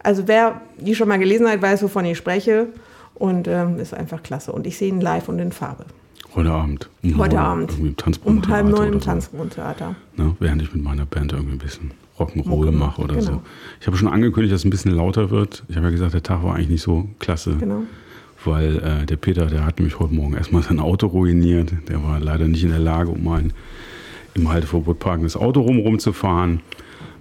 Also 0.00 0.28
wer 0.28 0.60
die 0.76 0.94
schon 0.94 1.08
mal 1.08 1.18
gelesen 1.18 1.48
hat, 1.48 1.62
weiß, 1.62 1.82
wovon 1.82 2.04
ich 2.04 2.18
spreche 2.18 2.68
und 3.18 3.48
ähm, 3.48 3.78
ist 3.78 3.94
einfach 3.94 4.22
klasse. 4.22 4.52
Und 4.52 4.66
ich 4.66 4.78
sehe 4.78 4.88
ihn 4.88 5.00
live 5.00 5.28
und 5.28 5.38
in 5.38 5.52
Farbe. 5.52 5.84
Heute 6.34 6.50
Abend. 6.50 6.88
Um 7.02 7.18
Heute 7.18 7.40
Abend. 7.40 7.72
um 8.24 8.48
halb 8.48 8.66
neun 8.66 8.92
im 8.94 9.00
Tanzgrundtheater. 9.00 9.96
So. 10.16 10.22
Ne, 10.22 10.36
während 10.40 10.62
ich 10.62 10.72
mit 10.72 10.82
meiner 10.82 11.06
Band 11.06 11.32
irgendwie 11.32 11.54
ein 11.54 11.58
bisschen 11.58 11.92
Rock'n'Roll 12.18 12.72
mache 12.72 13.02
oder 13.02 13.14
genau. 13.14 13.26
so. 13.26 13.42
Ich 13.80 13.86
habe 13.86 13.96
schon 13.96 14.08
angekündigt, 14.08 14.52
dass 14.52 14.60
es 14.60 14.64
ein 14.64 14.70
bisschen 14.70 14.92
lauter 14.92 15.30
wird. 15.30 15.64
Ich 15.68 15.76
habe 15.76 15.86
ja 15.86 15.92
gesagt, 15.92 16.14
der 16.14 16.22
Tag 16.22 16.42
war 16.42 16.54
eigentlich 16.54 16.68
nicht 16.68 16.82
so 16.82 17.08
klasse. 17.18 17.56
Genau 17.58 17.82
weil 18.44 18.78
äh, 18.78 19.06
der 19.06 19.16
Peter, 19.16 19.46
der 19.46 19.64
hat 19.64 19.78
nämlich 19.78 19.98
heute 19.98 20.14
Morgen 20.14 20.34
erstmal 20.34 20.62
sein 20.62 20.80
Auto 20.80 21.08
ruiniert. 21.08 21.72
Der 21.88 22.02
war 22.02 22.20
leider 22.20 22.46
nicht 22.46 22.62
in 22.62 22.70
der 22.70 22.78
Lage, 22.78 23.10
um 23.10 23.26
ein 23.28 23.52
im 24.34 24.48
Halteverbot 24.48 24.98
parkendes 24.98 25.36
Auto 25.36 25.60
rum 25.60 25.98
zu 25.98 26.12
fahren. 26.12 26.60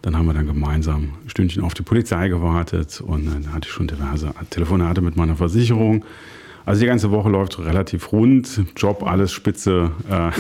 Dann 0.08 0.18
haben 0.18 0.26
wir 0.26 0.34
dann 0.34 0.48
gemeinsam 0.48 1.10
ein 1.26 1.30
Stündchen 1.30 1.66
auf 1.66 1.74
die 1.74 1.82
Polizei 1.82 2.30
gewartet 2.30 3.04
und 3.06 3.26
dann 3.26 3.54
hatte 3.54 3.68
ich 3.68 3.74
schon 3.74 3.88
diverse 3.88 4.32
Telefonate 4.50 5.02
mit 5.02 5.18
meiner 5.18 5.36
Versicherung. 5.36 6.06
Also 6.66 6.80
die 6.80 6.88
ganze 6.88 7.12
Woche 7.12 7.28
läuft 7.28 7.60
relativ 7.60 8.14
rund, 8.14 8.62
Job 8.78 9.04
alles 9.06 9.34
spitze. 9.34 9.92
Äh, 10.10 10.32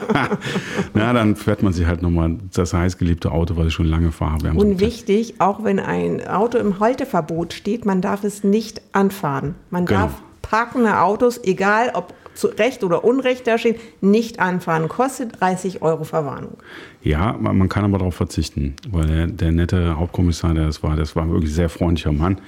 Na, 0.94 1.12
dann 1.12 1.36
fährt 1.36 1.62
man 1.62 1.74
sich 1.74 1.84
halt 1.84 2.00
nochmal 2.00 2.38
das 2.54 2.72
heißgeliebte 2.72 3.30
Auto, 3.30 3.58
was 3.58 3.66
ich 3.66 3.74
schon 3.74 3.84
lange 3.84 4.12
fahre. 4.12 4.54
Und 4.54 4.80
wichtig, 4.80 5.42
auch 5.42 5.62
wenn 5.62 5.78
ein 5.78 6.26
Auto 6.26 6.56
im 6.56 6.80
Halteverbot 6.80 7.52
steht, 7.52 7.84
man 7.84 8.00
darf 8.00 8.24
es 8.24 8.44
nicht 8.44 8.80
anfahren. 8.92 9.56
Man 9.68 9.84
genau. 9.84 10.00
darf 10.00 10.22
parkende 10.40 11.00
Autos, 11.00 11.38
egal 11.44 11.90
ob 11.92 12.14
zu 12.36 12.48
Recht 12.48 12.84
oder 12.84 13.04
Unrecht 13.04 13.46
da 13.46 13.58
stehen, 13.58 13.76
nicht 14.00 14.40
anfahren. 14.40 14.88
Kostet 14.88 15.40
30 15.40 15.82
Euro 15.82 16.04
Verwarnung. 16.04 16.58
Ja, 17.02 17.36
man 17.38 17.68
kann 17.68 17.84
aber 17.84 17.98
darauf 17.98 18.14
verzichten, 18.14 18.74
weil 18.90 19.06
der, 19.06 19.26
der 19.26 19.52
nette 19.52 19.98
Hauptkommissar, 19.98 20.54
der 20.54 20.66
das 20.66 20.82
war, 20.82 20.96
das 20.96 21.16
war 21.16 21.28
wirklich 21.28 21.50
ein 21.50 21.54
sehr 21.54 21.68
freundlicher 21.68 22.12
Mann 22.12 22.38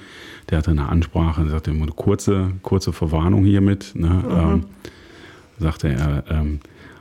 der 0.49 0.57
hatte 0.57 0.71
eine 0.71 0.89
Ansprache, 0.89 1.47
sagte 1.47 1.71
immer 1.71 1.83
eine 1.83 1.91
kurze, 1.91 2.51
kurze 2.63 2.91
Verwarnung 2.91 3.43
hiermit. 3.43 3.91
Ne? 3.93 4.09
Mhm. 4.09 4.31
Ähm, 4.31 4.65
sagte 5.59 5.89
er, 5.89 6.23
ähm, 6.29 6.59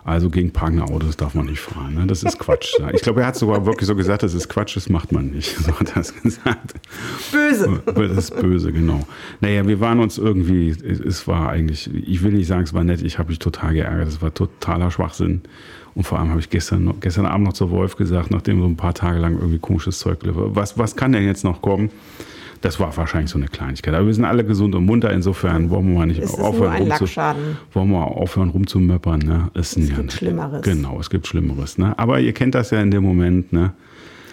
also 0.08 0.30
gegen 0.30 0.50
parkende 0.52 0.84
Autos 0.84 1.16
darf 1.16 1.34
man 1.34 1.46
nicht 1.46 1.60
fahren. 1.60 1.94
Ne? 1.94 2.06
Das 2.06 2.22
ist 2.22 2.38
Quatsch. 2.38 2.72
ich 2.94 3.02
glaube, 3.02 3.20
er 3.20 3.26
hat 3.26 3.36
sogar 3.36 3.66
wirklich 3.66 3.86
so 3.86 3.94
gesagt, 3.94 4.22
das 4.22 4.32
ist 4.32 4.48
Quatsch, 4.48 4.74
das 4.74 4.88
macht 4.88 5.12
man 5.12 5.30
nicht. 5.30 5.56
So 5.68 5.78
hat 5.78 5.94
er 5.96 6.00
es 6.00 6.14
gesagt. 6.22 6.74
Böse. 7.30 7.82
Das 7.84 8.16
ist 8.16 8.40
böse, 8.40 8.72
genau. 8.72 9.06
Naja, 9.40 9.66
wir 9.66 9.80
waren 9.80 10.00
uns 10.00 10.16
irgendwie, 10.16 10.70
es 10.70 11.26
war 11.28 11.50
eigentlich, 11.50 11.90
ich 11.92 12.22
will 12.22 12.32
nicht 12.32 12.46
sagen, 12.46 12.62
es 12.62 12.72
war 12.72 12.84
nett, 12.84 13.02
ich 13.02 13.18
habe 13.18 13.28
mich 13.28 13.38
total 13.38 13.74
geärgert. 13.74 14.08
Es 14.08 14.22
war 14.22 14.32
totaler 14.32 14.90
Schwachsinn. 14.90 15.42
Und 15.94 16.04
vor 16.04 16.18
allem 16.18 16.30
habe 16.30 16.40
ich 16.40 16.48
gestern, 16.48 16.94
gestern 17.00 17.26
Abend 17.26 17.46
noch 17.46 17.52
zur 17.52 17.70
Wolf 17.70 17.96
gesagt, 17.96 18.30
nachdem 18.30 18.60
so 18.60 18.66
ein 18.66 18.76
paar 18.76 18.94
Tage 18.94 19.18
lang 19.18 19.34
irgendwie 19.34 19.58
komisches 19.58 19.98
Zeug 19.98 20.22
lief, 20.22 20.34
was, 20.36 20.78
was 20.78 20.96
kann 20.96 21.12
denn 21.12 21.26
jetzt 21.26 21.44
noch 21.44 21.60
kommen? 21.60 21.90
Das 22.60 22.80
war 22.80 22.96
wahrscheinlich 22.96 23.30
so 23.30 23.38
eine 23.38 23.46
Kleinigkeit. 23.46 23.94
Aber 23.94 24.06
wir 24.06 24.14
sind 24.14 24.24
alle 24.24 24.44
gesund 24.44 24.74
und 24.74 24.84
munter. 24.84 25.12
Insofern 25.12 25.70
wollen 25.70 25.88
wir 25.88 25.98
mal 25.98 26.06
nicht 26.06 26.22
aufhören, 26.22 26.76
rumzu, 26.76 27.06
wollen 27.72 27.90
wir 27.90 28.04
aufhören 28.04 28.48
rumzumöppern. 28.50 29.20
Ne? 29.20 29.50
Es, 29.54 29.76
es 29.76 29.94
gibt 29.94 30.12
Schlimmeres. 30.12 30.62
Genau, 30.62 30.98
es 30.98 31.08
gibt 31.08 31.26
Schlimmeres. 31.26 31.78
Ne? 31.78 31.96
Aber 31.98 32.20
ihr 32.20 32.32
kennt 32.32 32.54
das 32.54 32.70
ja 32.70 32.80
in 32.80 32.90
dem 32.90 33.04
Moment. 33.04 33.52
Ne? 33.52 33.72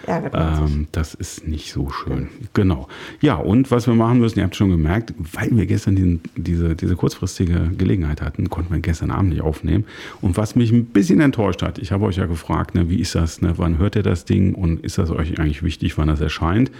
Ähm, 0.06 0.88
das 0.92 1.14
ist 1.14 1.46
nicht 1.46 1.72
so 1.72 1.90
schön. 1.90 2.28
Genau. 2.54 2.88
Ja, 3.20 3.36
und 3.36 3.70
was 3.70 3.86
wir 3.86 3.94
machen 3.94 4.20
müssen, 4.20 4.38
ihr 4.38 4.44
habt 4.44 4.56
schon 4.56 4.70
gemerkt, 4.70 5.14
weil 5.18 5.48
wir 5.50 5.66
gestern 5.66 5.96
diesen, 5.96 6.20
diese, 6.36 6.76
diese 6.76 6.96
kurzfristige 6.96 7.70
Gelegenheit 7.76 8.22
hatten, 8.22 8.50
konnten 8.50 8.72
wir 8.72 8.80
gestern 8.80 9.10
Abend 9.10 9.30
nicht 9.30 9.42
aufnehmen. 9.42 9.84
Und 10.20 10.36
was 10.36 10.54
mich 10.56 10.70
ein 10.72 10.86
bisschen 10.86 11.20
enttäuscht 11.20 11.62
hat, 11.62 11.78
ich 11.78 11.92
habe 11.92 12.04
euch 12.04 12.16
ja 12.16 12.26
gefragt, 12.26 12.74
ne, 12.74 12.88
wie 12.88 13.00
ist 13.00 13.14
das, 13.14 13.42
ne, 13.42 13.54
wann 13.56 13.78
hört 13.78 13.96
ihr 13.96 14.02
das 14.02 14.24
Ding 14.24 14.54
und 14.54 14.84
ist 14.84 14.98
das 14.98 15.10
euch 15.10 15.38
eigentlich 15.38 15.62
wichtig, 15.62 15.98
wann 15.98 16.08
das 16.08 16.20
erscheint? 16.20 16.70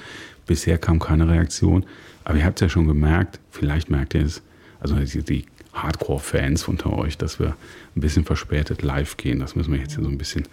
Bisher 0.47 0.79
kam 0.79 0.99
keine 0.99 1.29
Reaktion. 1.29 1.85
Aber 2.25 2.39
ihr 2.39 2.45
habt 2.45 2.61
es 2.61 2.63
ja 2.63 2.69
schon 2.69 2.87
gemerkt, 2.87 3.41
vielleicht 3.51 3.91
merkt 3.91 4.15
ihr 4.15 4.25
es, 4.25 4.43
also 4.81 4.97
die 4.97 5.47
Hardcore-Fans 5.73 6.69
unter 6.69 6.93
euch, 6.93 7.19
dass 7.19 7.39
wir 7.39 7.57
ein 7.97 8.01
bisschen 8.01 8.25
verspätet 8.25 8.83
live 8.83 9.17
gehen. 9.17 9.39
Das 9.39 9.57
müssen 9.57 9.73
wir 9.73 9.81
jetzt 9.81 9.95
hier 9.95 10.05
so 10.05 10.11
ein 10.11 10.19
bisschen 10.19 10.47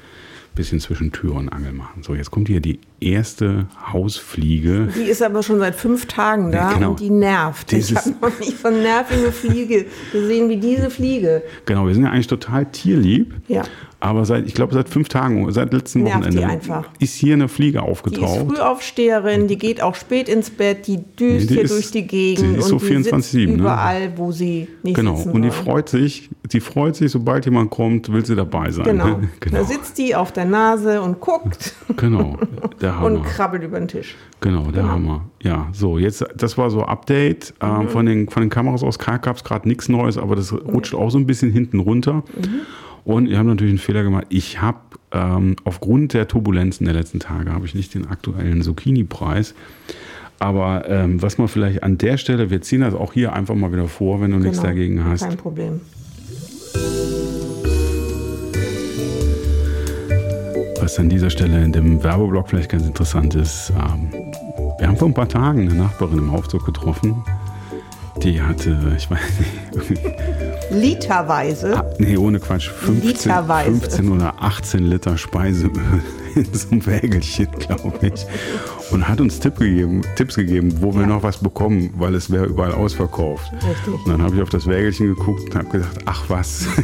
bisschen 0.56 0.80
zwischen 0.80 1.12
Tür 1.12 1.36
und 1.36 1.50
Angel 1.50 1.74
machen. 1.74 2.04
So, 2.04 2.16
jetzt 2.16 2.32
kommt 2.32 2.48
hier 2.48 2.62
die 2.62 2.80
erste 3.12 3.68
Hausfliege. 3.92 4.90
Die 4.96 5.04
ist 5.10 5.22
aber 5.22 5.44
schon 5.44 5.60
seit 5.60 5.76
fünf 5.76 6.06
Tagen 6.08 6.52
da 6.52 6.72
Ja, 6.72 6.74
genau. 6.74 6.90
und 6.92 7.00
die 7.00 7.10
nervt. 7.10 7.72
Das 7.72 7.90
ich 7.92 7.96
habe 7.96 8.10
noch 8.22 8.40
nicht 8.40 8.60
so 8.62 8.68
eine 8.68 8.78
nervige 8.82 9.32
Fliege 9.32 9.86
gesehen 10.12 10.50
wie 10.50 10.58
diese 10.58 10.90
Fliege. 10.90 11.44
Genau, 11.66 11.88
wir 11.88 11.94
sind 11.94 12.04
ja 12.04 12.12
eigentlich 12.12 12.28
total 12.28 12.66
tierlieb. 12.66 13.34
Ja. 13.48 13.64
Aber 14.00 14.26
seit, 14.26 14.46
ich 14.46 14.54
glaube, 14.54 14.74
seit 14.74 14.90
fünf 14.90 15.08
Tagen, 15.08 15.50
seit 15.54 15.72
letztem 15.72 16.04
Nervt 16.04 16.26
Wochenende 16.26 16.84
ist 17.00 17.16
hier 17.16 17.36
eine 17.36 17.48
Fliege 17.48 17.80
Die 17.80 17.86
ist 17.86 17.90
aufgetaucht. 17.90 18.48
Frühaufsteherin, 18.50 19.48
die 19.48 19.58
geht 19.58 19.82
auch 19.82 19.96
spät 19.96 20.28
ins 20.28 20.50
Bett, 20.50 20.88
die 20.88 20.98
düst 20.98 21.50
Nee, 21.50 21.56
hier 21.56 21.64
ist- 21.64 21.72
durch 21.74 21.92
die 21.92 22.06
Gegend 22.06 22.56
die 22.56 22.60
ist 22.60 22.68
so 22.68 22.76
und 22.76 22.82
die 22.82 22.98
sitzt 23.02 23.14
24/7, 23.14 23.48
ne? 23.48 23.54
überall, 23.62 24.12
wo 24.18 24.34
sie 24.34 24.68
nicht 24.84 24.98
Genau, 24.98 25.16
und 25.16 25.42
die 25.44 25.52
freut 25.52 25.88
sich, 25.88 26.30
die 26.52 26.60
freut 26.60 26.98
sich, 26.98 27.14
sobald 27.14 27.46
jemand 27.46 27.72
kommt, 27.72 28.12
will 28.12 28.26
sie 28.26 28.36
dabei 28.36 28.72
sein. 28.72 28.84
Genau. 28.84 29.06
ne? 29.20 29.30
Da 29.40 29.50
genau. 29.50 29.64
sitzt 29.64 29.98
die 29.98 30.14
auf 30.16 30.34
der 30.34 30.46
Nase 30.46 31.02
und 31.02 31.22
guckt 31.22 31.74
Genau, 31.96 32.38
der 32.94 33.00
Hammer. 33.02 33.18
und 33.20 33.24
krabbelt 33.24 33.64
über 33.64 33.80
den 33.80 33.88
Tisch. 33.88 34.16
Genau, 34.40 34.72
der 34.72 34.88
Hammer. 34.88 35.26
Ja, 35.42 35.70
so, 35.72 35.98
jetzt, 35.98 36.26
das 36.36 36.58
war 36.58 36.70
so 36.70 36.84
Update. 36.84 37.54
Mhm. 37.62 37.82
Ähm, 37.82 37.90
von, 37.90 38.06
den, 38.06 38.30
von 38.30 38.42
den 38.42 38.50
Kameras 38.50 38.84
aus 38.84 39.00
gab 39.00 39.36
es 39.36 39.44
gerade 39.44 39.68
nichts 39.68 39.90
Neues, 39.90 40.18
aber 40.18 40.36
das 40.36 40.54
rutscht 40.54 40.94
auch 40.94 41.10
so 41.10 41.18
ein 41.18 41.26
bisschen 41.28 41.52
hinten 41.52 41.80
runter. 41.80 42.24
Mhm. 42.36 42.62
Und 43.06 43.28
ihr 43.28 43.38
habt 43.38 43.48
natürlich 43.48 43.72
einen 43.72 43.80
Fehler 43.80 44.04
gemacht. 44.04 44.28
Ich 44.30 44.62
habe 44.62 44.80
ähm, 45.12 45.56
aufgrund 45.66 46.14
der 46.14 46.28
Turbulenzen 46.28 46.86
der 46.86 46.96
letzten 46.96 47.20
Tage 47.20 47.52
habe 47.52 47.66
ich 47.66 47.76
nicht 47.76 47.94
den 47.94 48.08
aktuellen 48.08 48.62
Zucchini-Preis. 48.62 49.54
Aber 50.40 50.90
ähm, 50.90 51.22
was 51.22 51.38
man 51.38 51.48
vielleicht 51.48 51.84
an 51.84 51.98
der 51.98 52.18
Stelle, 52.18 52.50
wir 52.50 52.62
ziehen 52.62 52.82
das 52.82 52.94
auch 52.94 53.14
hier 53.14 53.34
einfach 53.34 53.56
mal 53.56 53.72
wieder 53.72 53.88
vor, 53.88 54.22
wenn 54.22 54.32
du 54.32 54.38
nichts 54.38 54.58
Genau, 54.58 54.70
dagegen 54.70 55.06
hast. 55.06 55.22
Kein 55.24 55.38
Problem. 55.38 55.82
Was 60.84 61.00
an 61.00 61.08
dieser 61.08 61.30
Stelle 61.30 61.64
in 61.64 61.72
dem 61.72 62.04
Werbeblock 62.04 62.50
vielleicht 62.50 62.70
ganz 62.70 62.86
interessant 62.86 63.36
ist, 63.36 63.72
ähm, 63.72 64.10
wir 64.80 64.86
haben 64.86 64.98
vor 64.98 65.08
ein 65.08 65.14
paar 65.14 65.30
Tagen 65.30 65.62
eine 65.62 65.74
Nachbarin 65.76 66.18
im 66.18 66.30
Aufzug 66.30 66.66
getroffen, 66.66 67.24
die 68.22 68.42
hatte, 68.42 68.78
ich 68.98 69.10
weiß 69.10 69.20
nicht, 69.40 70.02
Literweise. 70.72 71.78
ah, 71.78 71.86
nee, 72.00 72.18
ohne 72.18 72.42
Quatsch, 72.42 72.68
15, 72.70 73.08
Literweise. 73.08 73.72
15 73.80 74.12
oder 74.12 74.34
18 74.42 74.84
Liter 74.84 75.18
Speiseöl 75.18 75.72
in 76.36 76.54
so 76.54 76.72
einem 76.72 76.86
Wägelchen, 76.86 77.48
glaube 77.60 77.94
ich. 78.08 78.26
Und 78.92 79.08
hat 79.08 79.22
uns 79.22 79.40
Tipp 79.40 79.58
gegeben, 79.60 80.02
Tipps 80.18 80.36
gegeben, 80.36 80.82
wo 80.82 80.94
wir 80.94 81.02
Ja. 81.04 81.08
noch 81.08 81.24
was 81.24 81.38
bekommen, 81.38 81.92
weil 81.98 82.14
es 82.16 82.30
wäre 82.30 82.46
überall 82.46 82.74
ausverkauft. 82.74 83.50
Richtig. 83.54 83.94
Und 84.06 84.08
dann 84.10 84.22
habe 84.22 84.36
ich 84.36 84.42
auf 84.42 84.50
das 84.50 84.68
Wägelchen 84.68 85.08
geguckt 85.16 85.44
und 85.46 85.56
habe 85.56 85.70
gedacht, 85.70 85.98
ach 86.06 86.24
was. 86.28 86.68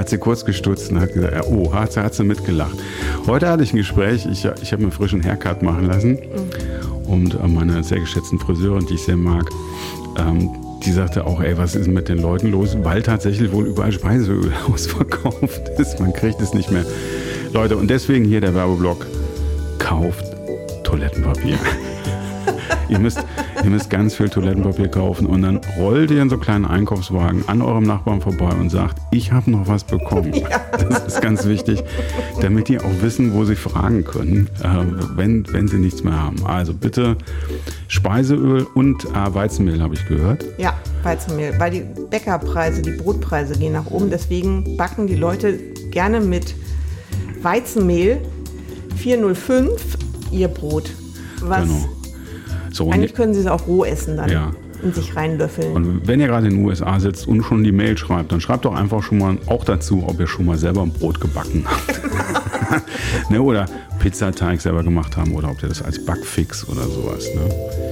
Hat 0.00 0.08
sie 0.08 0.16
kurz 0.16 0.46
gestutzt 0.46 0.90
und 0.90 0.98
hat 0.98 1.12
gesagt, 1.12 1.44
oh, 1.50 1.74
hat 1.74 1.94
hat 1.98 2.14
sie 2.14 2.24
mitgelacht. 2.24 2.78
Heute 3.26 3.50
hatte 3.50 3.64
ich 3.64 3.74
ein 3.74 3.76
Gespräch, 3.76 4.24
ich, 4.24 4.46
ich 4.62 4.72
habe 4.72 4.82
mir 4.82 4.90
frischen 4.90 5.22
Haircut 5.22 5.62
machen 5.62 5.84
lassen. 5.84 6.18
Und 7.04 7.34
äh, 7.34 7.46
meine 7.46 7.84
sehr 7.84 8.00
geschätzten 8.00 8.38
Friseurin, 8.38 8.86
die 8.86 8.94
ich 8.94 9.02
sehr 9.02 9.18
mag, 9.18 9.44
ähm, 10.16 10.52
die 10.82 10.92
sagte 10.92 11.26
auch, 11.26 11.42
ey, 11.42 11.58
was 11.58 11.74
ist 11.74 11.84
denn 11.84 11.92
mit 11.92 12.08
den 12.08 12.16
Leuten 12.16 12.50
los? 12.50 12.78
Weil 12.82 13.02
tatsächlich 13.02 13.52
wohl 13.52 13.66
überall 13.66 13.92
Speiseöl 13.92 14.50
ausverkauft 14.72 15.68
ist. 15.78 16.00
Man 16.00 16.14
kriegt 16.14 16.40
es 16.40 16.54
nicht 16.54 16.70
mehr. 16.70 16.86
Leute, 17.52 17.76
und 17.76 17.90
deswegen 17.90 18.24
hier 18.24 18.40
der 18.40 18.54
Werbeblock. 18.54 19.06
Kauft 19.78 20.24
Toilettenpapier. 20.82 21.58
ihr, 22.88 22.98
müsst, 22.98 23.22
ihr 23.62 23.70
müsst 23.70 23.90
ganz 23.90 24.14
viel 24.14 24.28
Toilettenpapier 24.28 24.88
kaufen 24.88 25.26
und 25.26 25.42
dann 25.42 25.60
rollt 25.78 26.10
ihr 26.10 26.22
in 26.22 26.28
so 26.28 26.36
einen 26.36 26.42
kleinen 26.42 26.64
Einkaufswagen 26.64 27.44
an 27.48 27.62
eurem 27.62 27.84
Nachbarn 27.84 28.20
vorbei 28.20 28.50
und 28.58 28.70
sagt, 28.70 28.98
ich 29.10 29.32
habe 29.32 29.50
noch 29.50 29.68
was 29.68 29.84
bekommen. 29.84 30.32
Das 30.88 31.06
ist 31.06 31.20
ganz 31.20 31.46
wichtig, 31.46 31.82
damit 32.40 32.68
die 32.68 32.78
auch 32.78 33.02
wissen, 33.02 33.34
wo 33.34 33.44
sie 33.44 33.56
fragen 33.56 34.04
können, 34.04 34.48
äh, 34.62 35.16
wenn, 35.16 35.44
wenn 35.52 35.68
sie 35.68 35.78
nichts 35.78 36.02
mehr 36.02 36.20
haben. 36.20 36.44
Also 36.46 36.74
bitte 36.74 37.16
Speiseöl 37.88 38.66
und 38.74 39.04
äh, 39.04 39.34
Weizenmehl, 39.34 39.80
habe 39.82 39.94
ich 39.94 40.06
gehört. 40.06 40.44
Ja, 40.58 40.74
Weizenmehl. 41.02 41.54
Weil 41.58 41.70
die 41.70 41.84
Bäckerpreise, 42.10 42.82
die 42.82 42.92
Brotpreise 42.92 43.58
gehen 43.58 43.72
nach 43.72 43.86
oben. 43.86 44.10
Deswegen 44.10 44.76
backen 44.76 45.06
die 45.06 45.16
Leute 45.16 45.58
gerne 45.90 46.20
mit 46.20 46.54
Weizenmehl 47.42 48.20
405 48.96 49.96
ihr 50.30 50.48
Brot. 50.48 50.90
Was 51.42 51.62
Genau. 51.62 51.99
So, 52.72 52.90
eigentlich 52.90 53.14
können 53.14 53.34
sie 53.34 53.40
es 53.40 53.46
auch 53.46 53.66
roh 53.66 53.84
essen 53.84 54.16
dann 54.16 54.30
Ja. 54.30 54.50
und 54.82 54.94
sich 54.94 55.14
reinlöffeln. 55.16 55.72
Und 55.72 56.06
wenn 56.06 56.20
ihr 56.20 56.26
gerade 56.28 56.46
in 56.48 56.56
den 56.56 56.64
USA 56.64 56.98
sitzt 57.00 57.26
und 57.26 57.42
schon 57.42 57.64
die 57.64 57.72
Mail 57.72 57.96
schreibt, 57.98 58.32
dann 58.32 58.40
schreibt 58.40 58.64
doch 58.64 58.74
einfach 58.74 59.02
schon 59.02 59.18
mal 59.18 59.36
auch 59.46 59.64
dazu, 59.64 60.04
ob 60.06 60.20
ihr 60.20 60.26
schon 60.26 60.46
mal 60.46 60.56
selber 60.58 60.82
ein 60.82 60.92
Brot 60.92 61.20
gebacken 61.20 61.64
habt. 61.66 62.00
ne, 63.30 63.40
oder 63.42 63.66
Pizzateig 63.98 64.60
selber 64.60 64.82
gemacht 64.82 65.16
haben 65.16 65.34
oder 65.34 65.50
ob 65.50 65.62
ihr 65.62 65.68
das 65.68 65.82
als 65.82 66.04
Backfix 66.04 66.66
oder 66.68 66.82
sowas. 66.82 67.24
Ne? 67.34 67.42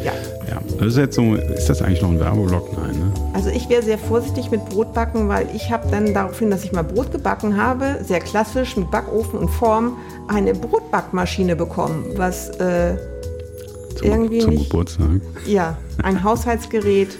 ja. 0.04 0.12
Ja, 0.48 0.62
das 0.78 0.88
ist 0.88 0.96
jetzt 0.96 1.16
so, 1.16 1.34
ist 1.34 1.68
das 1.68 1.82
eigentlich 1.82 2.00
noch 2.00 2.08
ein 2.10 2.18
Werbeblock? 2.18 2.72
Nein, 2.72 2.98
ne? 2.98 3.12
Also 3.34 3.50
ich 3.50 3.68
wäre 3.68 3.82
sehr 3.82 3.98
vorsichtig 3.98 4.50
mit 4.50 4.64
Brotbacken, 4.70 5.28
weil 5.28 5.46
ich 5.54 5.70
habe 5.70 5.86
dann 5.90 6.14
daraufhin, 6.14 6.50
dass 6.50 6.64
ich 6.64 6.72
mal 6.72 6.84
Brot 6.84 7.12
gebacken 7.12 7.62
habe, 7.62 7.98
sehr 8.02 8.20
klassisch 8.20 8.74
mit 8.78 8.90
Backofen 8.90 9.38
und 9.38 9.50
Form, 9.50 9.98
eine 10.26 10.54
Brotbackmaschine 10.54 11.54
bekommen, 11.54 12.06
was 12.16 12.48
äh, 12.60 12.94
Zum, 13.98 14.08
irgendwie 14.10 14.38
zum 14.40 14.50
nicht, 14.54 14.70
Geburtstag. 14.70 15.20
ja, 15.46 15.76
ein 16.02 16.22
Haushaltsgerät, 16.24 17.16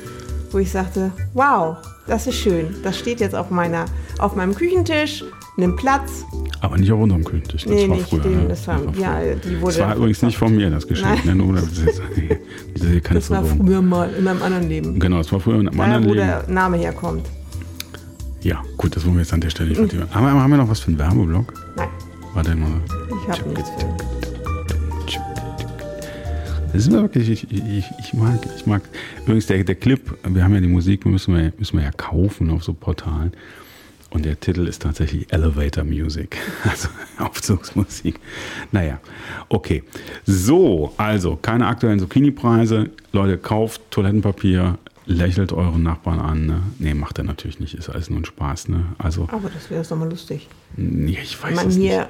wo 0.52 0.58
ich 0.58 0.70
sagte, 0.70 1.12
wow, 1.35 1.76
das 2.06 2.26
ist 2.26 2.37
schön, 2.37 2.75
das 2.82 2.99
steht 2.99 3.20
jetzt 3.20 3.35
auf 3.35 3.50
meiner, 3.50 3.85
auf 4.18 4.35
meinem 4.37 4.54
Küchentisch, 4.54 5.25
nimmt 5.56 5.76
Platz. 5.76 6.25
Aber 6.61 6.76
nicht 6.76 6.90
auf 6.90 7.00
unserem 7.00 7.25
Küchentisch. 7.25 7.64
Das 7.64 7.73
Nee, 7.73 7.88
war 7.88 7.97
nicht 7.97 8.08
früher. 8.08 8.20
den, 8.20 8.42
ne? 8.44 8.49
das 8.49 8.66
war- 8.66 8.78
früher. 8.78 8.92
ja, 9.00 9.20
die 9.35 9.61
wurde- 9.61 9.76
das 9.76 9.87
war 9.87 9.97
übrigens 9.97 10.23
nicht 10.23 10.38
von 10.38 10.54
mir, 10.56 10.70
das 10.70 10.87
Geschenk. 10.87 11.25
Ne? 11.25 11.35
Nur, 11.35 11.54
das 11.56 11.64
ist, 11.64 11.78
das 11.78 12.87
hier 12.88 13.00
keine 13.00 13.20
Das 13.20 13.30
war 13.30 13.44
früher 13.44 13.82
mal 13.82 14.11
in 14.14 14.25
meinem 14.25 14.42
anderen 14.42 14.68
Leben. 14.68 14.99
Genau, 14.99 15.18
das 15.18 15.30
war 15.32 15.40
früher 15.40 15.61
in 15.61 15.68
einem 15.68 15.80
anderen 15.80 16.04
wo 16.04 16.14
Leben. 16.14 16.26
der 16.26 16.44
Name 16.49 16.76
herkommt. 16.78 17.26
Ja, 18.40 18.62
gut, 18.76 18.94
das 18.97 19.04
wollen 19.04 19.16
wir 19.16 19.23
jetzt 19.23 19.32
an 19.32 19.40
der 19.40 19.50
Stelle 19.50 19.70
nicht 19.70 19.78
vertiefen. 19.78 20.06
Aber 20.12 20.26
haben 20.30 20.50
wir 20.50 20.56
noch 20.58 20.68
was 20.70 20.80
für 20.80 20.88
einen 20.88 20.99
Werbeblock? 20.99 21.52
Nein, 21.76 21.88
Warte 22.35 22.54
mal. 22.54 22.68
ich 23.25 23.40
habe 23.40 23.49
nichts 23.50 23.68
für. 23.70 24.17
Das 26.78 26.87
ist 26.87 26.92
mir 26.92 27.02
wirklich, 27.02 27.28
ich, 27.28 27.52
ich, 27.52 27.85
ich 27.99 28.14
mag, 28.14 28.38
ich 28.56 28.64
mag. 28.64 28.82
Übrigens, 29.23 29.47
der, 29.47 29.64
der 29.64 29.75
Clip, 29.75 30.00
wir 30.23 30.44
haben 30.44 30.54
ja 30.54 30.61
die 30.61 30.68
Musik, 30.68 31.04
müssen 31.06 31.35
wir, 31.35 31.52
müssen 31.58 31.76
wir 31.76 31.85
ja 31.85 31.90
kaufen 31.90 32.50
auf 32.52 32.62
so 32.62 32.73
Portalen. 32.73 33.32
Und 34.11 34.25
der 34.25 34.38
Titel 34.38 34.68
ist 34.68 34.82
tatsächlich 34.82 35.26
Elevator 35.32 35.82
Music, 35.82 36.37
also 36.70 36.88
Aufzugsmusik. 37.18 38.20
Naja, 38.70 39.00
okay. 39.49 39.82
So, 40.25 40.94
also 40.99 41.35
keine 41.35 41.66
aktuellen 41.66 41.99
Zucchini-Preise. 41.99 42.90
Leute, 43.11 43.38
kauft 43.38 43.80
Toilettenpapier, 43.90 44.78
lächelt 45.04 45.52
euren 45.52 45.82
Nachbarn 45.82 46.20
an. 46.20 46.47
Ne? 46.47 46.62
Nee, 46.78 46.94
macht 46.94 47.18
er 47.18 47.25
natürlich 47.25 47.58
nicht, 47.58 47.75
ist 47.75 47.88
alles 47.88 48.08
nur 48.08 48.20
ein 48.20 48.25
Spaß. 48.25 48.68
Ne? 48.68 48.85
Also, 48.99 49.26
Aber 49.32 49.50
das 49.50 49.68
wäre 49.68 49.82
doch 49.82 49.97
mal 49.97 50.08
lustig. 50.08 50.47
nee, 50.76 51.18
ich 51.20 51.42
weiß 51.42 51.56
man 51.56 51.66
es 51.66 51.76
nicht. 51.76 51.88
hier 51.88 52.08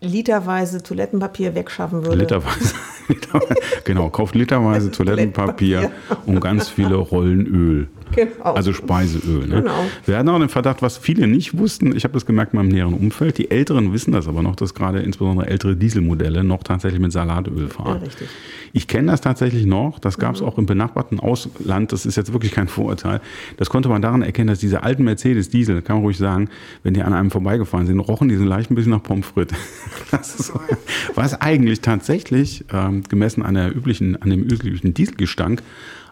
literweise 0.00 0.82
Toilettenpapier 0.82 1.54
wegschaffen 1.54 2.04
würde. 2.04 2.18
Literweise. 2.18 2.74
genau, 3.84 4.10
kauft 4.10 4.34
literweise 4.34 4.90
Toilettenpapier 4.92 5.90
und 6.26 6.40
ganz 6.40 6.68
viele 6.68 6.96
Rollen 6.96 7.46
Öl. 7.46 7.88
Genau. 8.14 8.54
Also 8.54 8.72
Speiseöl. 8.72 9.46
Ne? 9.46 9.62
Genau. 9.62 9.84
Wir 10.04 10.18
hatten 10.18 10.28
auch 10.28 10.38
den 10.38 10.48
Verdacht, 10.48 10.82
was 10.82 10.96
viele 10.96 11.26
nicht 11.26 11.58
wussten. 11.58 11.94
Ich 11.96 12.04
habe 12.04 12.14
das 12.14 12.26
gemerkt 12.26 12.52
in 12.52 12.58
meinem 12.58 12.68
näheren 12.68 12.94
Umfeld. 12.94 13.38
Die 13.38 13.50
Älteren 13.50 13.92
wissen 13.92 14.12
das 14.12 14.28
aber 14.28 14.42
noch, 14.42 14.56
dass 14.56 14.74
gerade 14.74 15.00
insbesondere 15.00 15.48
ältere 15.48 15.76
Dieselmodelle 15.76 16.44
noch 16.44 16.62
tatsächlich 16.62 17.00
mit 17.00 17.12
Salatöl 17.12 17.68
fahren. 17.68 17.98
Ja, 18.00 18.06
richtig. 18.06 18.28
Ich 18.72 18.88
kenne 18.88 19.10
das 19.10 19.20
tatsächlich 19.20 19.64
noch. 19.66 19.98
Das 19.98 20.18
gab 20.18 20.34
es 20.34 20.42
auch 20.42 20.58
im 20.58 20.66
benachbarten 20.66 21.18
Ausland. 21.20 21.92
Das 21.92 22.04
ist 22.06 22.16
jetzt 22.16 22.32
wirklich 22.32 22.52
kein 22.52 22.68
Vorurteil. 22.68 23.20
Das 23.56 23.70
konnte 23.70 23.88
man 23.88 24.02
daran 24.02 24.22
erkennen, 24.22 24.48
dass 24.48 24.58
diese 24.58 24.82
alten 24.82 25.04
Mercedes-Diesel, 25.04 25.82
kann 25.82 25.96
man 25.96 26.04
ruhig 26.04 26.18
sagen, 26.18 26.48
wenn 26.82 26.94
die 26.94 27.02
an 27.02 27.12
einem 27.12 27.30
vorbeigefahren 27.30 27.86
sind, 27.86 28.00
rochen 28.00 28.28
die 28.28 28.36
so 28.36 28.44
leicht 28.44 28.70
ein 28.70 28.74
bisschen 28.74 28.92
nach 28.92 29.02
Pommes 29.02 29.26
frites. 29.26 29.56
Ist, 30.12 30.52
was 31.14 31.40
eigentlich 31.40 31.80
tatsächlich, 31.80 32.64
ähm, 32.72 33.02
gemessen 33.08 33.42
an, 33.42 33.54
der 33.54 33.74
üblichen, 33.74 34.20
an 34.20 34.30
dem 34.30 34.42
üblichen 34.42 34.94
Dieselgestank, 34.94 35.62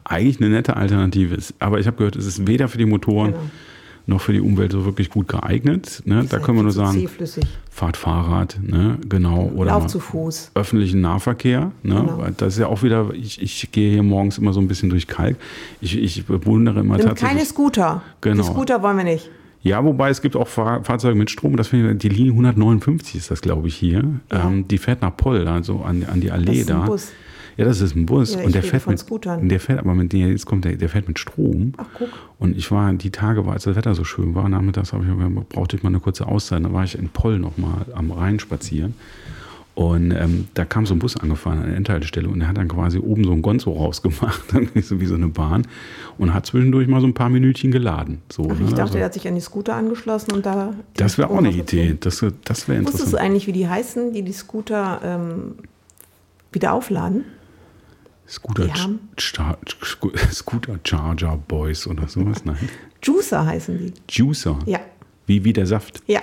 eigentlich 0.04 0.40
eine 0.40 0.50
nette 0.50 0.76
Alternative 0.76 1.34
ist. 1.34 1.54
Aber 1.58 1.80
ich 1.80 1.86
habe 1.86 1.96
gehört, 1.96 2.16
es 2.16 2.26
ist 2.26 2.46
weder 2.46 2.68
für 2.68 2.78
die 2.78 2.86
Motoren 2.86 3.32
Genau. 3.32 3.40
noch 4.06 4.20
für 4.20 4.32
die 4.34 4.40
Umwelt 4.40 4.70
so 4.72 4.84
wirklich 4.84 5.08
gut 5.10 5.28
geeignet. 5.28 6.02
Ne? 6.04 6.26
Da 6.28 6.38
können 6.38 6.58
wir 6.58 6.62
nur 6.62 6.72
sagen, 6.72 7.08
fahrt 7.70 7.96
Fahrrad, 7.96 8.58
ne? 8.62 8.98
genau. 9.08 9.50
Oder 9.56 9.70
Lauf 9.72 9.86
zu 9.86 9.98
Fuß. 9.98 10.50
öffentlichen 10.54 11.00
Nahverkehr. 11.00 11.72
Ne? 11.82 11.94
Genau. 11.94 12.26
Das 12.36 12.52
ist 12.54 12.58
ja 12.60 12.66
auch 12.66 12.82
wieder, 12.82 13.12
ich, 13.14 13.40
ich 13.40 13.72
gehe 13.72 13.90
hier 13.92 14.02
morgens 14.02 14.36
immer 14.38 14.52
so 14.52 14.60
ein 14.60 14.68
bisschen 14.68 14.90
durch 14.90 15.06
Kalk. 15.06 15.36
Ich, 15.80 15.96
ich 15.96 16.26
bewundere 16.26 16.80
immer 16.80 16.96
Nimm 16.98 17.06
tatsächlich. 17.06 17.36
keine 17.36 17.46
Scooter. 17.46 18.02
Genau. 18.20 18.42
Die 18.42 18.48
Scooter 18.48 18.82
wollen 18.82 18.98
wir 18.98 19.04
nicht. 19.04 19.30
Ja, 19.62 19.82
wobei 19.82 20.10
es 20.10 20.20
gibt 20.20 20.36
auch 20.36 20.46
Fahr 20.48 20.84
Fahrzeuge 20.84 21.14
mit 21.14 21.30
Strom. 21.30 21.56
Das 21.56 21.68
finde 21.68 21.92
ich, 21.92 21.98
die 21.98 22.10
Linie 22.10 22.32
159 22.32 23.14
ist 23.14 23.30
das, 23.30 23.40
glaube 23.40 23.68
ich, 23.68 23.74
hier. 23.74 24.04
Ähm, 24.30 24.68
die 24.68 24.76
fährt 24.76 25.00
nach 25.00 25.16
Poll, 25.16 25.48
also 25.48 25.80
an, 25.80 26.04
an 26.12 26.20
die 26.20 26.26
Das 26.26 26.36
Allee 26.36 26.60
ist 26.60 26.70
ein 26.70 26.80
da. 26.80 26.84
Bus. 26.84 27.12
Ja, 27.56 27.64
das 27.64 27.80
ist 27.80 27.94
ein 27.94 28.06
Bus 28.06 28.34
Ja, 28.34 28.42
und 28.42 28.54
der 28.54 28.62
fährt 28.62 28.86
mit 28.86 28.98
Scootern. 28.98 29.48
Der 29.48 29.60
fährt 29.60 29.78
aber 29.78 29.94
mit 29.94 30.12
der 30.12 30.28
jetzt 30.28 30.46
kommt 30.46 30.64
der, 30.64 30.76
der 30.76 30.88
fährt 30.88 31.08
mit 31.08 31.18
Strom. 31.18 31.72
Ach, 31.76 31.86
guck. 31.94 32.08
Und 32.38 32.56
ich 32.56 32.70
war 32.70 32.92
die 32.92 33.10
Tage, 33.10 33.44
als 33.44 33.64
das 33.64 33.76
Wetter 33.76 33.94
so 33.94 34.04
schön 34.04 34.34
war, 34.34 34.48
nachmittags 34.48 34.92
habe 34.92 35.04
ich 35.04 35.48
brauchte 35.48 35.76
ich 35.76 35.82
mal 35.82 35.90
eine 35.90 36.00
kurze 36.00 36.26
Auszeit. 36.26 36.64
Da 36.64 36.72
war 36.72 36.84
ich 36.84 36.98
in 36.98 37.08
Poll 37.08 37.38
noch 37.38 37.56
mal 37.58 37.86
am 37.94 38.10
Rhein 38.10 38.38
spazieren. 38.40 38.94
Und 39.74 40.12
ähm, 40.12 40.46
da 40.54 40.64
kam 40.64 40.86
so 40.86 40.94
ein 40.94 41.00
Bus 41.00 41.16
angefahren 41.16 41.58
an 41.58 41.66
der 41.66 41.76
Endhaltestelle 41.76 42.28
und 42.28 42.38
der 42.38 42.48
hat 42.48 42.56
dann 42.56 42.68
quasi 42.68 42.98
oben 42.98 43.24
so 43.24 43.32
ein 43.32 43.42
Gonzo 43.42 43.72
rausgemacht, 43.72 44.40
so 44.82 45.00
wie 45.00 45.06
so 45.06 45.16
eine 45.16 45.26
Bahn 45.26 45.66
und 46.16 46.32
hat 46.32 46.46
zwischendurch 46.46 46.86
mal 46.86 47.00
so 47.00 47.08
ein 47.08 47.14
paar 47.14 47.28
Minütchen 47.28 47.72
geladen. 47.72 48.22
So, 48.30 48.44
Ach, 48.44 48.56
ne? 48.56 48.66
ich 48.66 48.70
dachte, 48.70 48.82
Also, 48.82 48.98
er 48.98 49.06
hat 49.06 49.14
sich 49.14 49.26
an 49.26 49.34
die 49.34 49.40
Scooter 49.40 49.74
angeschlossen 49.74 50.32
und 50.32 50.46
da. 50.46 50.74
das 50.96 51.18
wäre 51.18 51.28
auch 51.28 51.38
eine. 51.38 51.50
Idee. 51.50 51.96
Das, 51.98 52.24
das 52.44 52.68
wäre 52.68 52.82
Wusstest 52.82 53.02
du 53.02 53.06
interessant. 53.06 53.16
eigentlich, 53.16 53.48
wie 53.48 53.52
die 53.52 53.68
heißen, 53.68 54.12
die 54.12 54.22
die 54.22 54.32
Scooter 54.32 55.00
ähm, 55.02 55.54
wieder 56.52 56.72
aufladen? 56.72 57.24
Scooter, 58.28 58.68
Char 59.18 59.58
Sco- 59.84 60.12
Scooter 60.32 60.78
Charger 60.84 61.36
Boys 61.48 61.86
oder 61.86 62.08
sowas? 62.08 62.42
Nein. 62.44 62.56
Juicer 63.02 63.44
heißen 63.44 63.78
die. 63.78 63.92
Juicer. 64.08 64.58
Ja, 64.66 64.80
Wie, 65.26 65.44
wie 65.44 65.52
der 65.52 65.66
Saft. 65.66 66.02
ja. 66.06 66.20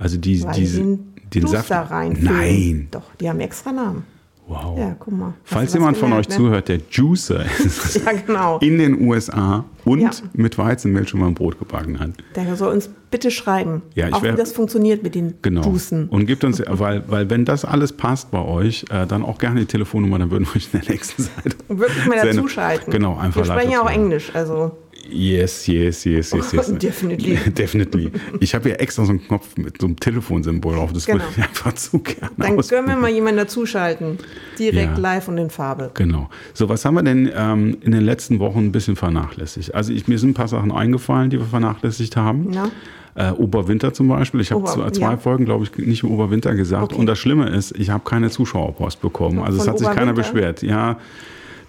Also 0.00 0.16
die, 0.16 0.42
Weil 0.44 0.54
diese, 0.54 0.76
die 0.78 0.82
den, 0.84 1.14
den 1.34 1.46
Saft. 1.48 1.70
reinfüllen. 1.72 2.32
Nein. 2.36 2.88
Doch, 2.92 3.14
die 3.20 3.28
haben 3.28 3.40
extra 3.40 3.72
Namen. 3.72 4.04
Wow. 4.48 4.78
Ja, 4.78 4.96
guck 4.98 5.12
mal. 5.12 5.34
Falls 5.44 5.74
jemand 5.74 5.98
von 5.98 6.12
euch 6.14 6.28
ne? 6.28 6.34
zuhört, 6.36 6.68
der 6.68 6.80
Juicer 6.90 7.44
ist 7.64 7.96
Ja, 8.04 8.12
genau. 8.12 8.58
in 8.60 8.78
den 8.78 9.06
USA 9.06 9.64
und 9.84 10.00
Ja. 10.00 10.10
mit 10.32 10.56
Weizenmehl 10.56 11.06
schon 11.06 11.20
mal 11.20 11.26
ein 11.26 11.34
Brot 11.34 11.58
gebacken 11.58 12.00
hat. 12.00 12.10
Der 12.34 12.56
soll 12.56 12.72
uns 12.72 12.88
bitte 13.10 13.30
schreiben, 13.30 13.82
Ja, 13.94 14.08
auch 14.12 14.22
wär- 14.22 14.32
wie 14.32 14.36
das 14.38 14.52
funktioniert 14.52 15.02
mit 15.02 15.14
den 15.14 15.34
Genau. 15.42 15.62
Juicen. 15.62 16.08
Und 16.08 16.24
gibt 16.26 16.44
uns, 16.44 16.62
weil, 16.66 17.04
weil 17.08 17.28
wenn 17.28 17.44
das 17.44 17.64
alles 17.66 17.92
passt 17.92 18.30
bei 18.30 18.42
euch, 18.42 18.84
äh, 18.90 19.06
dann 19.06 19.22
auch 19.22 19.38
gerne 19.38 19.60
die 19.60 19.66
Telefonnummer, 19.66 20.18
dann 20.18 20.30
würden 20.30 20.46
wir 20.46 20.56
euch 20.56 20.68
in 20.72 20.80
der 20.80 20.90
nächsten 20.90 21.22
Seite. 21.24 21.56
Und 21.68 21.78
wirklich 21.80 22.06
mal 22.06 22.16
dazuschalten. 22.16 22.90
Genau, 22.92 23.16
einfach 23.18 23.42
Wir 23.42 23.44
sprechen 23.52 23.70
ja 23.72 23.82
auch. 23.82 23.90
Englisch, 23.90 24.30
also 24.34 24.72
Yes, 25.10 25.66
yes, 25.66 26.04
yes, 26.04 26.32
yes, 26.32 26.52
yes. 26.52 26.72
Definitely. 26.78 27.36
Definitely. 27.50 28.10
Ich 28.40 28.54
habe 28.54 28.68
hier 28.68 28.80
extra 28.80 29.04
so 29.04 29.10
einen 29.10 29.22
Knopf 29.26 29.56
mit 29.56 29.80
so 29.80 29.86
einem 29.86 29.96
Telefonsymbol 29.98 30.74
drauf. 30.74 30.92
Das 30.92 31.06
Genau. 31.06 31.18
würde 31.24 31.32
ich 31.36 31.42
einfach 31.42 31.72
zu 31.74 31.98
gerne 32.00 32.30
dann 32.36 32.56
können 32.58 32.88
wir 32.88 32.96
mal 32.96 33.10
jemanden 33.10 33.38
dazuschalten. 33.38 34.18
Direkt 34.58 34.96
Ja. 34.96 34.98
live 34.98 35.28
und 35.28 35.38
in 35.38 35.50
Farbe. 35.50 35.90
Genau. 35.94 36.28
So, 36.54 36.68
was 36.68 36.84
haben 36.84 36.94
wir 36.94 37.02
denn 37.02 37.30
ähm, 37.34 37.78
in 37.80 37.92
den 37.92 38.02
letzten 38.04 38.38
Wochen 38.38 38.58
ein 38.58 38.72
bisschen 38.72 38.96
vernachlässigt? 38.96 39.74
Also 39.74 39.92
ich, 39.92 40.08
mir 40.08 40.18
sind 40.18 40.30
ein 40.30 40.34
paar 40.34 40.48
Sachen 40.48 40.72
eingefallen, 40.72 41.30
die 41.30 41.38
wir 41.38 41.46
vernachlässigt 41.46 42.16
haben. 42.16 42.48
Na? 42.52 42.70
Äh, 43.14 43.32
Oberwinter 43.32 43.92
zum 43.92 44.08
Beispiel. 44.08 44.40
Ich 44.40 44.52
habe 44.52 44.64
zwei, 44.92 45.10
ja. 45.10 45.16
Folgen, 45.16 45.44
glaube 45.44 45.64
ich, 45.64 45.86
nicht 45.86 46.02
über 46.04 46.12
Oberwinter 46.12 46.54
gesagt. 46.54 46.92
Okay. 46.92 47.00
Und 47.00 47.06
das 47.06 47.18
Schlimme 47.18 47.48
ist, 47.48 47.76
ich 47.76 47.90
habe 47.90 48.04
keine 48.08 48.30
Zuschauerpost 48.30 49.00
bekommen. 49.00 49.40
Also 49.40 49.60
es 49.60 49.66
hat 49.66 49.78
sich 49.78 49.90
keiner 49.90 50.12
beschwert. 50.12 50.62
Ja, 50.62 50.98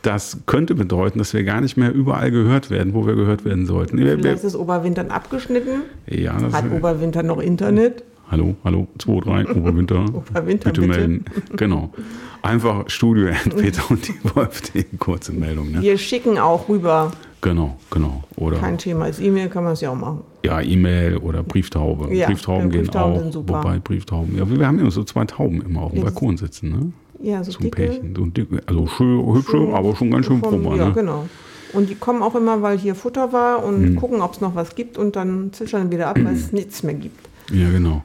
das 0.01 0.37
könnte 0.45 0.75
bedeuten, 0.75 1.19
dass 1.19 1.33
wir 1.33 1.43
gar 1.43 1.61
nicht 1.61 1.75
mehr 1.77 1.93
überall 1.93 2.31
gehört 2.31 2.69
werden, 2.69 2.93
wo 2.93 3.05
wir 3.05 3.15
gehört 3.15 3.43
werden 3.45 3.65
sollten. 3.65 3.97
Vielleicht 3.97 4.43
ist 4.43 4.55
Oberwintern 4.55 5.11
abgeschnitten. 5.11 5.81
ja, 6.07 6.33
Hat 6.53 6.71
Oberwinter 6.71 7.23
noch 7.23 7.39
Internet? 7.39 8.03
Hallo, 8.31 8.55
hallo, 8.63 8.87
2, 8.99 9.19
3, 9.21 9.55
Oberwinter. 9.55 10.05
Oberwinter, 10.13 10.69
bitte, 10.71 10.81
bitte. 10.81 10.87
melden. 10.99 11.25
Genau. 11.55 11.91
Einfach 12.43 12.87
Studio 12.87 13.29
Peter 13.57 13.81
und 13.89 14.07
die 14.07 14.13
Wolf, 14.35 14.61
die 14.71 14.83
kurze 14.97 15.33
Meldung. 15.33 15.71
Ne? 15.71 15.81
Wir 15.81 15.97
schicken 15.97 16.37
auch 16.37 16.69
rüber. 16.69 17.11
Genau, 17.41 17.77
genau. 17.89 18.23
Oder 18.35 18.57
Kein 18.59 18.77
Thema. 18.77 19.05
Als 19.05 19.19
E-Mail 19.19 19.49
kann 19.49 19.63
man 19.63 19.73
es 19.73 19.81
ja 19.81 19.89
auch 19.89 19.95
machen. 19.95 20.21
ja, 20.45 20.61
E-Mail 20.61 21.17
oder 21.17 21.41
Brieftaube. 21.41 22.13
Ja, 22.13 22.27
Brieftauben 22.27 22.69
gehen 22.69 22.81
Brieftauben 22.83 23.15
auch. 23.15 23.19
sind 23.21 23.33
super. 23.33 23.63
Wobei 23.63 23.79
Brieftauben, 23.79 24.37
ja, 24.37 24.49
wir 24.49 24.67
haben 24.67 24.77
immer 24.79 24.91
so 24.91 25.03
zwei 25.03 25.25
Tauben 25.25 25.61
immer 25.61 25.81
auf 25.81 25.91
dem 25.91 25.99
Ja, 25.99 26.03
Balkon 26.05 26.37
sitzen, 26.37 26.69
ne? 26.69 26.91
Ja, 27.21 27.43
so 27.43 27.51
So 27.51 27.59
dicke. 27.59 27.83
Pärchen. 27.83 28.15
So 28.15 28.25
dicke, 28.25 28.61
also 28.65 28.87
schön, 28.87 29.33
hübsche, 29.33 29.57
aber 29.73 29.95
schon 29.95 30.11
ganz 30.11 30.25
schön 30.25 30.39
Vom- 30.39 30.61
prober, 30.63 30.75
Ja, 30.77 30.87
ne? 30.87 30.93
genau. 30.93 31.25
Und 31.73 31.89
die 31.89 31.95
kommen 31.95 32.23
auch 32.23 32.33
immer, 32.35 32.61
weil 32.61 32.77
hier 32.79 32.95
Futter 32.95 33.31
war 33.31 33.63
und 33.63 33.83
Hm. 33.89 33.95
gucken, 33.95 34.21
ob 34.21 34.33
es 34.33 34.41
noch 34.41 34.55
was 34.55 34.73
gibt 34.75 34.97
und 34.97 35.15
dann 35.15 35.51
zwitschern 35.53 35.91
wieder 35.91 36.07
ab, 36.07 36.17
weil 36.23 36.33
es 36.33 36.51
nichts 36.51 36.81
mehr 36.83 36.95
gibt. 36.95 37.28
Ja, 37.51 37.69
genau. 37.71 38.03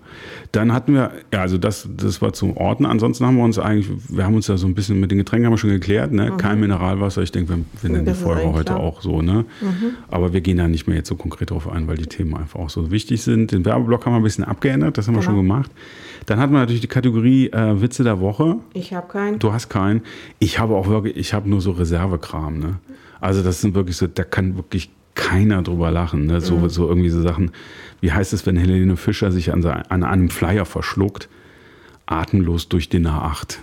Dann 0.52 0.72
hatten 0.72 0.94
wir, 0.94 1.10
ja, 1.32 1.40
also 1.40 1.58
das, 1.58 1.88
das 1.96 2.22
war 2.22 2.32
zum 2.32 2.56
Orten. 2.56 2.86
Ansonsten 2.86 3.26
haben 3.26 3.36
wir 3.36 3.44
uns 3.44 3.58
eigentlich, 3.58 3.90
wir 4.08 4.24
haben 4.24 4.34
uns 4.36 4.46
ja 4.46 4.56
so 4.56 4.66
ein 4.66 4.74
bisschen 4.74 5.00
mit 5.00 5.10
den 5.10 5.18
Getränken 5.18 5.46
haben 5.46 5.52
wir 5.52 5.58
schon 5.58 5.70
geklärt, 5.70 6.12
ne? 6.12 6.32
Kein 6.38 6.60
Mineralwasser. 6.60 7.22
Ich 7.22 7.32
denke, 7.32 7.50
wir, 7.50 7.64
wir 7.82 7.90
nennen 7.90 8.06
die 8.06 8.12
Mhm. 8.12 8.30
Eigentlich 8.30 8.52
heute 8.52 8.64
klar. 8.64 8.78
Mhm. 8.78 8.84
auch 8.84 9.02
so, 9.02 9.20
ne? 9.22 9.44
Aber 10.08 10.32
wir 10.32 10.40
gehen 10.40 10.56
da 10.58 10.68
nicht 10.68 10.86
mehr 10.86 10.96
jetzt 10.96 11.08
so 11.08 11.16
konkret 11.16 11.50
drauf 11.50 11.68
ein, 11.68 11.88
weil 11.88 11.96
die 11.96 12.06
Themen 12.06 12.34
einfach 12.36 12.60
auch 12.60 12.70
so 12.70 12.90
wichtig 12.90 13.22
sind. 13.22 13.52
Den 13.52 13.64
Werbeblock 13.64 14.06
haben 14.06 14.12
wir 14.12 14.18
ein 14.18 14.22
bisschen 14.22 14.44
abgeändert, 14.44 14.96
das 14.98 15.06
haben 15.08 15.14
wir 15.14 15.20
Genau. 15.20 15.32
schon 15.32 15.36
gemacht. 15.36 15.70
Dann 16.26 16.38
hatten 16.38 16.52
wir 16.52 16.60
natürlich 16.60 16.80
die 16.80 16.86
Kategorie 16.86 17.48
äh, 17.50 17.80
Witze 17.82 18.02
der 18.04 18.20
Woche. 18.20 18.56
Ich 18.72 18.94
habe 18.94 19.08
keinen. 19.08 19.38
Du 19.40 19.52
hast 19.52 19.68
keinen. 19.68 20.00
Ich 20.38 20.58
habe 20.58 20.74
auch 20.74 20.88
wirklich, 20.88 21.16
ich 21.16 21.34
habe 21.34 21.50
nur 21.50 21.60
so 21.60 21.72
Reservekram, 21.72 22.58
ne? 22.58 22.76
Also 23.20 23.42
das 23.42 23.60
sind 23.60 23.74
wirklich 23.74 23.96
so, 23.96 24.06
da 24.06 24.22
kann 24.24 24.56
wirklich 24.56 24.90
keiner 25.14 25.62
drüber 25.62 25.90
lachen, 25.90 26.26
ne? 26.26 26.34
Mhm. 26.34 26.40
So, 26.40 26.68
so 26.68 26.88
irgendwie 26.88 27.10
so 27.10 27.20
Sachen. 27.22 27.50
Wie 28.04 28.12
heißt 28.12 28.34
es, 28.34 28.44
wenn 28.44 28.58
Helene 28.58 28.98
Fischer 28.98 29.32
sich 29.32 29.50
an, 29.50 29.64
an 29.64 30.04
einem 30.04 30.28
Flyer 30.28 30.66
verschluckt? 30.66 31.30
Atemlos 32.04 32.68
durch 32.68 32.90
den 32.90 33.06
A8. 33.08 33.56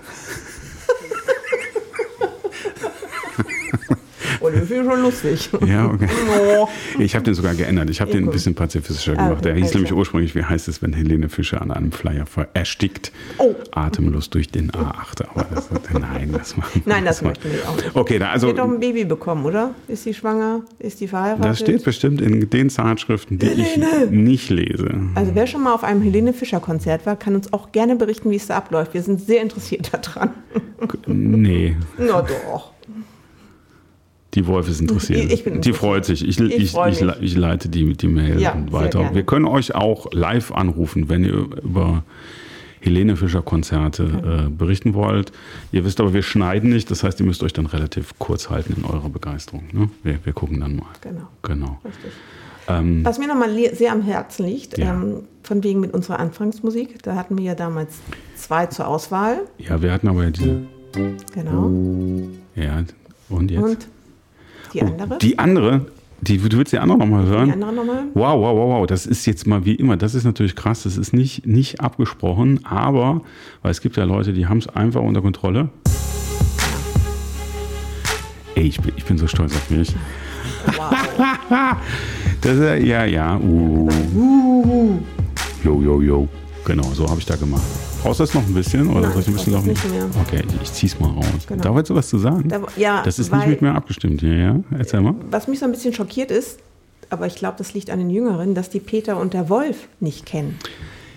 Oh, 4.42 4.50
das 4.50 4.64
ist 4.64 4.70
schon 4.86 5.02
lustig. 5.02 5.50
Ja, 5.68 5.86
okay. 5.88 6.08
Oh. 6.58 6.68
Ich 7.00 7.14
habe 7.16 7.24
den 7.24 7.34
sogar 7.34 7.54
geändert. 7.56 7.90
Ich 7.90 8.02
habe 8.02 8.12
den 8.12 8.26
ein 8.26 8.32
bisschen 8.32 8.56
pazifistischer 8.56 9.14
Ah, 9.18 9.28
gemacht. 9.30 9.46
Der 9.46 9.54
hieß 9.56 9.66
also. 9.66 9.76
nämlich 9.78 9.94
ursprünglich, 9.94 10.34
wie 10.36 10.44
heißt 10.44 10.68
es, 10.68 10.82
wenn 10.82 10.94
Helene 10.94 11.30
Fischer 11.30 11.62
an 11.62 11.72
einem 11.72 11.92
Flyer 11.92 12.26
erstickt? 12.54 13.12
Oh. 13.38 13.54
Atemlos 13.72 14.30
durch 14.30 14.50
den 14.50 14.72
A8. 14.72 15.26
Aber 15.30 15.46
das, 15.54 15.70
nein, 15.94 16.32
das 16.34 16.58
machen 16.58 16.82
Nein, 16.86 17.06
das 17.06 17.22
war- 17.22 17.30
möchten 17.30 17.52
wir 17.52 17.70
auch 17.70 17.76
nicht. 17.76 17.96
Okay, 17.96 18.20
da, 18.20 18.30
also 18.32 18.48
Sie 18.48 18.54
hat 18.54 18.60
doch 18.60 18.70
ein 18.72 18.80
Baby 18.80 19.06
bekommen, 19.06 19.46
oder? 19.46 19.74
Ist 19.88 20.04
sie 20.04 20.14
schwanger? 20.14 20.62
Ist 20.80 21.00
die 21.02 21.08
verheiratet? 21.08 21.46
Das 21.46 21.60
steht 21.60 21.84
bestimmt 21.84 22.22
in 22.22 22.50
den 22.50 22.70
Zeitschriften, 22.70 23.38
die 23.40 23.48
ich 23.48 23.78
nicht 24.10 24.50
lese. 24.50 24.90
Also 25.16 25.32
wer 25.36 25.48
schon 25.48 25.64
mal 25.64 25.74
auf 25.74 25.84
einem 25.84 26.02
Helene 26.02 26.34
Fischer 26.34 26.60
Konzert 26.60 27.06
war, 27.06 27.16
kann 27.16 27.36
uns 27.36 27.54
auch 27.54 27.72
gerne 27.72 27.96
berichten, 27.96 28.32
wie 28.32 28.36
es 28.38 28.48
da 28.48 28.58
abläuft. 28.58 28.94
Wir 28.94 29.04
sind 29.04 29.22
sehr 29.22 29.42
interessiert 29.42 29.92
daran. 29.94 30.32
Nee, 31.08 31.76
Na 31.98 32.22
doch. 32.22 32.72
Die 34.34 34.48
Wolf 34.48 34.70
ist 34.70 34.80
interessiert. 34.82 35.26
Ich- 35.26 35.32
ich 35.34 35.44
bin 35.44 35.62
die 35.62 35.74
freut 35.74 36.06
sich. 36.06 36.26
Ich, 36.28 36.40
Ich 36.40 36.74
ich, 36.76 37.02
ich, 37.22 37.36
leite 37.36 37.70
die, 37.70 37.94
die 37.94 38.08
Mail 38.08 38.40
Ja, 38.40 38.56
weiter. 38.72 39.14
Wir 39.14 39.24
können 39.24 39.46
euch 39.46 39.76
auch 39.76 40.12
live 40.14 40.52
anrufen, 40.52 41.10
wenn 41.10 41.24
ihr 41.26 41.48
über 41.64 42.04
Helene 42.80 43.16
Fischer 43.16 43.42
Konzerte 43.44 44.48
äh, 44.48 44.50
berichten 44.50 44.94
wollt. 44.96 45.32
Ihr 45.72 45.86
wisst 45.86 46.00
aber, 46.00 46.14
wir 46.14 46.24
schneiden 46.24 46.72
nicht. 46.72 46.90
Das 46.90 47.04
heißt, 47.04 47.20
ihr 47.20 47.26
müsst 47.28 47.44
euch 47.44 47.54
dann 47.54 47.68
relativ 47.68 48.18
kurz 48.18 48.50
halten 48.50 48.74
in 48.78 48.86
eurer 48.86 49.10
Begeisterung. 49.10 49.66
Ne? 49.72 49.90
Wir, 50.04 50.18
wir 50.24 50.34
gucken 50.34 50.60
dann 50.62 50.78
mal. 50.78 50.88
Genau. 51.02 51.28
Genau. 51.44 51.80
Ähm, 52.68 53.04
Was 53.06 53.20
mir 53.20 53.28
nochmal 53.28 53.50
sehr 53.76 53.92
am 53.92 54.02
Herzen 54.02 54.46
liegt, 54.46 54.78
Ja. 54.78 54.94
ähm, 54.94 55.24
von 55.44 55.64
wegen 55.64 55.80
mit 55.80 55.94
unserer 55.94 56.20
Anfangsmusik, 56.20 57.04
da 57.04 57.16
hatten 57.16 57.38
wir 57.38 57.44
ja 57.46 57.56
damals 57.56 58.00
zwei 58.36 58.66
zur 58.68 58.88
Auswahl. 58.88 59.42
ja, 59.60 59.82
wir 59.82 59.92
hatten 59.92 60.08
aber 60.08 60.24
ja 60.24 60.30
diese. 60.32 60.62
Genau. 61.34 61.70
Ja, 62.56 62.84
und 63.30 63.50
jetzt? 63.52 63.64
Und 63.64 63.88
die 64.74 64.82
andere? 64.82 65.10
Oh, 65.14 65.18
Die 65.18 65.40
andere, 65.40 65.86
die, 66.22 66.38
du 66.38 66.58
willst 66.58 66.72
die 66.74 66.78
andere 66.80 66.98
nochmal 67.00 67.26
hören? 67.26 67.46
Die 67.48 67.54
andere 67.54 67.74
nochmal? 67.74 68.04
Wow, 68.14 68.40
wow, 68.42 68.56
wow, 68.56 68.80
wow. 68.80 68.88
Das 68.88 69.06
ist 69.06 69.26
jetzt 69.26 69.48
mal 69.48 69.66
wie 69.66 69.76
immer. 69.76 69.98
Das 69.98 70.14
ist 70.16 70.24
natürlich 70.24 70.56
krass. 70.56 70.84
Das 70.84 70.98
ist 70.98 71.14
nicht, 71.14 71.46
nicht 71.48 71.82
abgesprochen, 71.82 72.64
aber, 72.66 73.22
weil 73.62 73.72
es 73.72 73.82
gibt 73.82 73.98
ja 73.98 74.04
Leute, 74.04 74.34
die 74.34 74.46
haben 74.48 74.60
es 74.60 74.68
einfach 74.68 75.02
unter 75.02 75.22
Kontrolle. 75.22 75.70
Ey, 78.56 78.64
ich 78.68 78.80
bin, 78.82 78.92
ich 78.98 79.06
bin 79.06 79.18
so 79.18 79.28
stolz 79.28 79.56
auf 79.56 79.70
mich. 79.70 79.94
Wow. 80.78 81.76
Das, 82.42 82.58
ist- 82.58 82.86
ja, 82.88 83.06
ja. 83.06 83.38
Uh. 83.38 83.88
Jo, 85.64 85.80
jo, 85.82 86.02
jo. 86.02 86.28
Genau, 86.66 86.84
so 86.94 87.08
habe 87.10 87.20
ich 87.20 87.26
da 87.26 87.36
gemacht. 87.36 87.64
Brauchst 88.04 88.20
du 88.20 88.24
das 88.24 88.34
noch 88.34 88.46
ein 88.46 88.54
bisschen? 88.54 88.90
Oder 88.90 89.02
Nein, 89.02 89.12
soll 89.14 89.22
ich 89.22 89.28
ein 89.28 89.32
ich 89.32 89.38
bisschen 89.46 89.54
das 89.54 89.64
nicht 89.66 89.90
mehr. 89.92 90.06
Okay, 90.28 90.44
ich, 90.56 90.62
ich 90.62 90.74
zieh's 90.74 91.00
mal 91.00 91.10
raus. 91.10 91.26
Genau. 91.48 91.64
Darf 91.64 91.76
jetzt 91.78 91.94
was 91.96 92.08
zu 92.10 92.18
sagen? 92.20 92.48
Da- 92.50 92.62
ja, 92.78 93.02
das 93.04 93.18
ist 93.20 93.32
nicht 93.32 93.42
weil- 93.42 93.50
mit 93.50 93.62
mir 93.62 93.74
abgestimmt 93.74 94.22
hier, 94.22 94.36
ja? 94.36 94.60
Erzähl 94.78 95.02
mal. 95.02 95.16
Was 95.32 95.48
mich 95.48 95.60
so 95.60 95.66
ein 95.66 95.72
bisschen 95.72 95.94
schockiert 95.94 96.30
ist, 96.32 96.60
aber 97.10 97.26
ich 97.28 97.36
glaube, 97.36 97.56
das 97.58 97.74
liegt 97.74 97.90
an 97.90 98.00
den 98.00 98.10
Jüngeren, 98.10 98.54
dass 98.56 98.70
die 98.70 98.80
Peter 98.80 99.20
und 99.20 99.34
der 99.34 99.50
Wolf 99.50 99.88
nicht 100.00 100.26
kennen. 100.26 100.58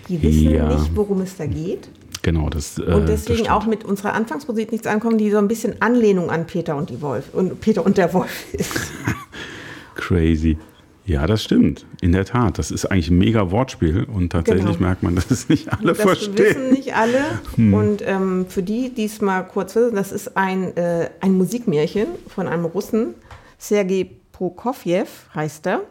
Die 0.09 0.21
wissen 0.21 0.51
Ja. 0.51 0.67
nicht, 0.75 0.95
worum 0.95 1.21
es 1.21 1.37
da 1.37 1.45
geht. 1.45 1.89
Genau, 2.23 2.49
das. 2.49 2.79
Äh, 2.79 2.81
Und 2.83 3.07
deswegen 3.07 3.47
auch 3.49 3.67
mit 3.67 3.83
unserer 3.85 4.13
Anfangsmusik 4.13 4.71
nichts 4.71 4.87
ankommen, 4.87 5.19
die 5.19 5.29
so 5.29 5.37
ein 5.37 5.47
bisschen 5.47 5.79
Anlehnung 5.81 6.31
an 6.31 6.47
Peter 6.47 6.75
und 6.75 6.89
die 6.89 7.01
Wolf 7.01 7.25
und 7.33 7.61
Peter 7.61 7.85
und 7.85 7.97
der 7.97 8.11
Wolf 8.13 8.51
ist. 8.53 8.71
Crazy. 9.95 10.57
Ja, 11.05 11.27
das 11.27 11.43
stimmt. 11.43 11.85
In 12.01 12.13
der 12.13 12.25
Tat. 12.25 12.57
Das 12.57 12.71
ist 12.71 12.85
eigentlich 12.85 13.09
ein 13.11 13.17
mega 13.19 13.51
Wortspiel 13.51 14.03
und 14.05 14.31
tatsächlich 14.31 14.65
Genau. 14.65 14.79
merkt 14.79 15.03
man, 15.03 15.15
dass 15.15 15.29
es 15.29 15.49
nicht 15.49 15.71
alle 15.71 15.93
Das 15.93 16.01
verstehen. 16.01 16.35
wissen 16.37 16.69
nicht 16.71 16.95
alle. 16.95 17.19
Hm. 17.55 17.73
Und 17.75 18.01
ähm, 18.05 18.45
für 18.49 18.63
die, 18.63 18.89
die 18.89 19.05
es 19.05 19.21
mal 19.21 19.43
kurz 19.43 19.75
wissen, 19.75 19.95
das 19.95 20.11
ist 20.11 20.35
ein, 20.35 20.75
äh, 20.77 21.09
ein 21.21 21.33
Musikmärchen 21.33 22.07
von 22.27 22.47
einem 22.47 22.65
Russen, 22.65 23.13
Sergei 23.59 24.09
Prokofjew 24.31 25.05
heißt 25.35 25.67
er. 25.67 25.81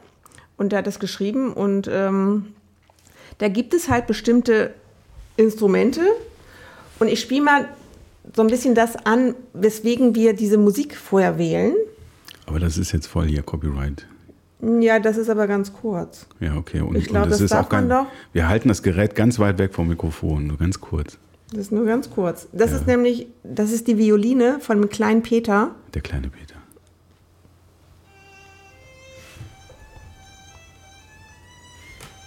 Und 0.57 0.73
der 0.73 0.81
hat 0.81 0.87
das 0.87 0.99
geschrieben 0.99 1.53
und 1.53 1.89
ähm, 1.93 2.47
da 3.39 3.49
gibt 3.49 3.75
es 3.75 3.89
halt 3.89 4.07
bestimmte 4.07 4.73
Instrumente. 5.37 6.01
Und 7.01 7.09
ich 7.09 7.21
spiele 7.21 7.43
mal 7.43 7.69
so 8.35 8.43
ein 8.43 8.49
bisschen 8.49 8.75
das 8.75 8.97
an, 9.05 9.35
weswegen 9.53 10.15
wir 10.15 10.33
diese 10.35 10.59
Musik 10.59 10.97
vorher 10.97 11.39
wählen. 11.39 11.75
Aber 12.47 12.61
das 12.61 12.79
ist 12.79 12.93
jetzt 12.93 13.07
voll 13.07 13.27
hier 13.27 13.43
Copyright. 13.43 14.07
Ja, 14.81 14.99
das 14.99 15.17
ist 15.17 15.29
aber 15.31 15.47
ganz 15.47 15.73
kurz. 15.73 16.27
Ja, 16.41 16.57
okay. 16.57 16.81
Und, 16.81 16.97
Ich 16.97 17.07
glaub, 17.07 17.25
und 17.25 17.31
das 17.31 17.41
ist 17.41 17.53
darf 17.53 17.67
auch 17.73 17.89
doch. 17.89 18.07
Wir 18.33 18.49
halten 18.49 18.69
das 18.69 18.83
Gerät 18.83 19.15
ganz 19.15 19.39
weit 19.39 19.59
weg 19.59 19.75
vom 19.75 19.89
Mikrofon, 19.89 20.47
nur 20.47 20.57
ganz 20.59 20.81
kurz. 20.81 21.19
Das 21.51 21.61
ist 21.61 21.73
nur 21.73 21.85
ganz 21.85 22.11
kurz. 22.11 22.49
Das 22.53 22.73
ist 22.73 22.87
nämlich, 22.87 23.27
das 23.45 23.71
ist 23.71 23.87
die 23.87 23.99
Violine 23.99 24.59
von 24.61 24.81
dem 24.81 24.89
kleinen 24.91 25.23
Peter. 25.23 25.71
Der 25.95 26.03
kleine 26.03 26.29
Peter. 26.29 26.55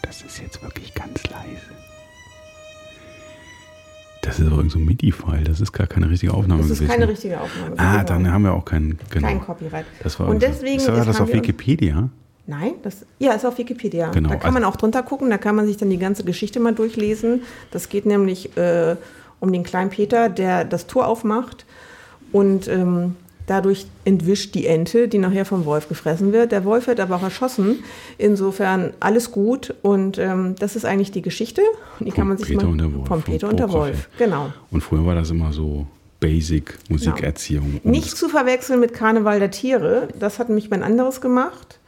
Das 0.01 0.21
ist 0.21 0.39
jetzt 0.41 0.61
wirklich 0.63 0.93
ganz 0.93 1.23
leise. 1.29 1.61
Das 4.21 4.39
ist 4.39 4.47
aber 4.47 4.57
irgend 4.57 4.71
so 4.71 4.79
ein 4.79 4.85
MIDI-File, 4.85 5.43
das 5.45 5.61
ist 5.61 5.71
gar 5.71 5.87
keine 5.87 6.09
richtige 6.09 6.33
Aufnahme 6.33 6.61
Das 6.61 6.71
ist 6.71 6.79
gewesen. 6.79 6.91
keine 6.99 7.07
richtige 7.07 7.39
Aufnahme. 7.39 7.75
Ah, 7.77 7.93
Genau. 7.97 8.03
dann 8.07 8.31
haben 8.31 8.43
wir 8.43 8.53
auch 8.53 8.65
keinen. 8.65 8.99
Genau. 9.09 9.27
Kein 9.27 9.41
Copyright. 9.41 9.85
Das 10.03 10.19
war 10.19 10.27
Und 10.27 10.41
deswegen 10.41 10.85
war 10.87 10.97
ist- 10.99 11.07
das 11.07 11.19
haben 11.19 11.27
auf 11.27 11.33
Wikipedia? 11.33 12.09
Nein, 12.47 12.75
das 12.81 13.05
ja 13.19 13.33
ist 13.33 13.45
auf 13.45 13.57
Wikipedia. 13.57 14.09
Genau, 14.11 14.29
Da 14.29 14.35
kann 14.35 14.45
also- 14.45 14.53
man 14.53 14.63
auch 14.63 14.77
drunter 14.77 15.03
gucken, 15.03 15.29
da 15.29 15.37
kann 15.37 15.55
man 15.55 15.65
sich 15.67 15.77
dann 15.77 15.89
die 15.89 15.97
ganze 15.99 16.23
Geschichte 16.23 16.59
mal 16.59 16.73
durchlesen. 16.73 17.41
Das 17.71 17.89
geht 17.89 18.05
nämlich 18.05 18.55
äh, 18.57 18.95
um 19.39 19.51
den 19.51 19.63
kleinen 19.63 19.89
Peter, 19.89 20.29
der 20.29 20.63
das 20.65 20.87
Tor 20.87 21.07
aufmacht 21.07 21.65
und 22.31 22.67
ähm, 22.69 23.15
dadurch 23.47 23.85
entwischt 24.05 24.55
die 24.55 24.65
Ente, 24.65 25.07
die 25.07 25.17
nachher 25.17 25.45
vom 25.45 25.65
Wolf 25.65 25.87
gefressen 25.89 26.31
wird. 26.33 26.51
Der 26.51 26.63
Wolf 26.65 26.87
wird 26.87 26.99
aber 26.99 27.17
auch 27.17 27.23
erschossen. 27.23 27.83
Insofern 28.17 28.93
alles 28.99 29.31
gut 29.31 29.73
und 29.81 30.17
ähm, 30.17 30.55
das 30.57 30.75
ist 30.75 30.85
eigentlich 30.85 31.11
die 31.11 31.21
Geschichte. 31.21 31.61
Und 31.99 32.05
die 32.07 32.11
Vom 32.11 32.17
kann 32.17 32.27
man 32.29 32.37
sich 32.37 32.47
Peter 32.47 32.63
mal 32.65 32.71
und 32.71 32.77
der 32.79 32.93
Wolf, 32.93 33.07
vom 33.07 33.21
vom 33.21 33.33
Peter 33.33 33.49
und 33.49 33.59
der. 33.59 33.71
Wolf. 33.71 34.09
Genau. 34.17 34.51
Und 34.71 34.81
früher 34.81 35.05
war 35.05 35.15
das 35.15 35.29
immer 35.31 35.51
so 35.51 35.85
Basic 36.19 36.77
Musikerziehung. 36.89 37.79
Und 37.83 37.91
Nicht 37.91 38.17
zu 38.17 38.27
verwechseln 38.29 38.79
mit 38.79 38.93
Karneval 38.93 39.39
der 39.39 39.51
Tiere. 39.51 40.07
Das 40.19 40.39
hat 40.39 40.47
nämlich 40.49 40.69
mein 40.69 40.83
anderes 40.83 41.21
gemacht. 41.21 41.79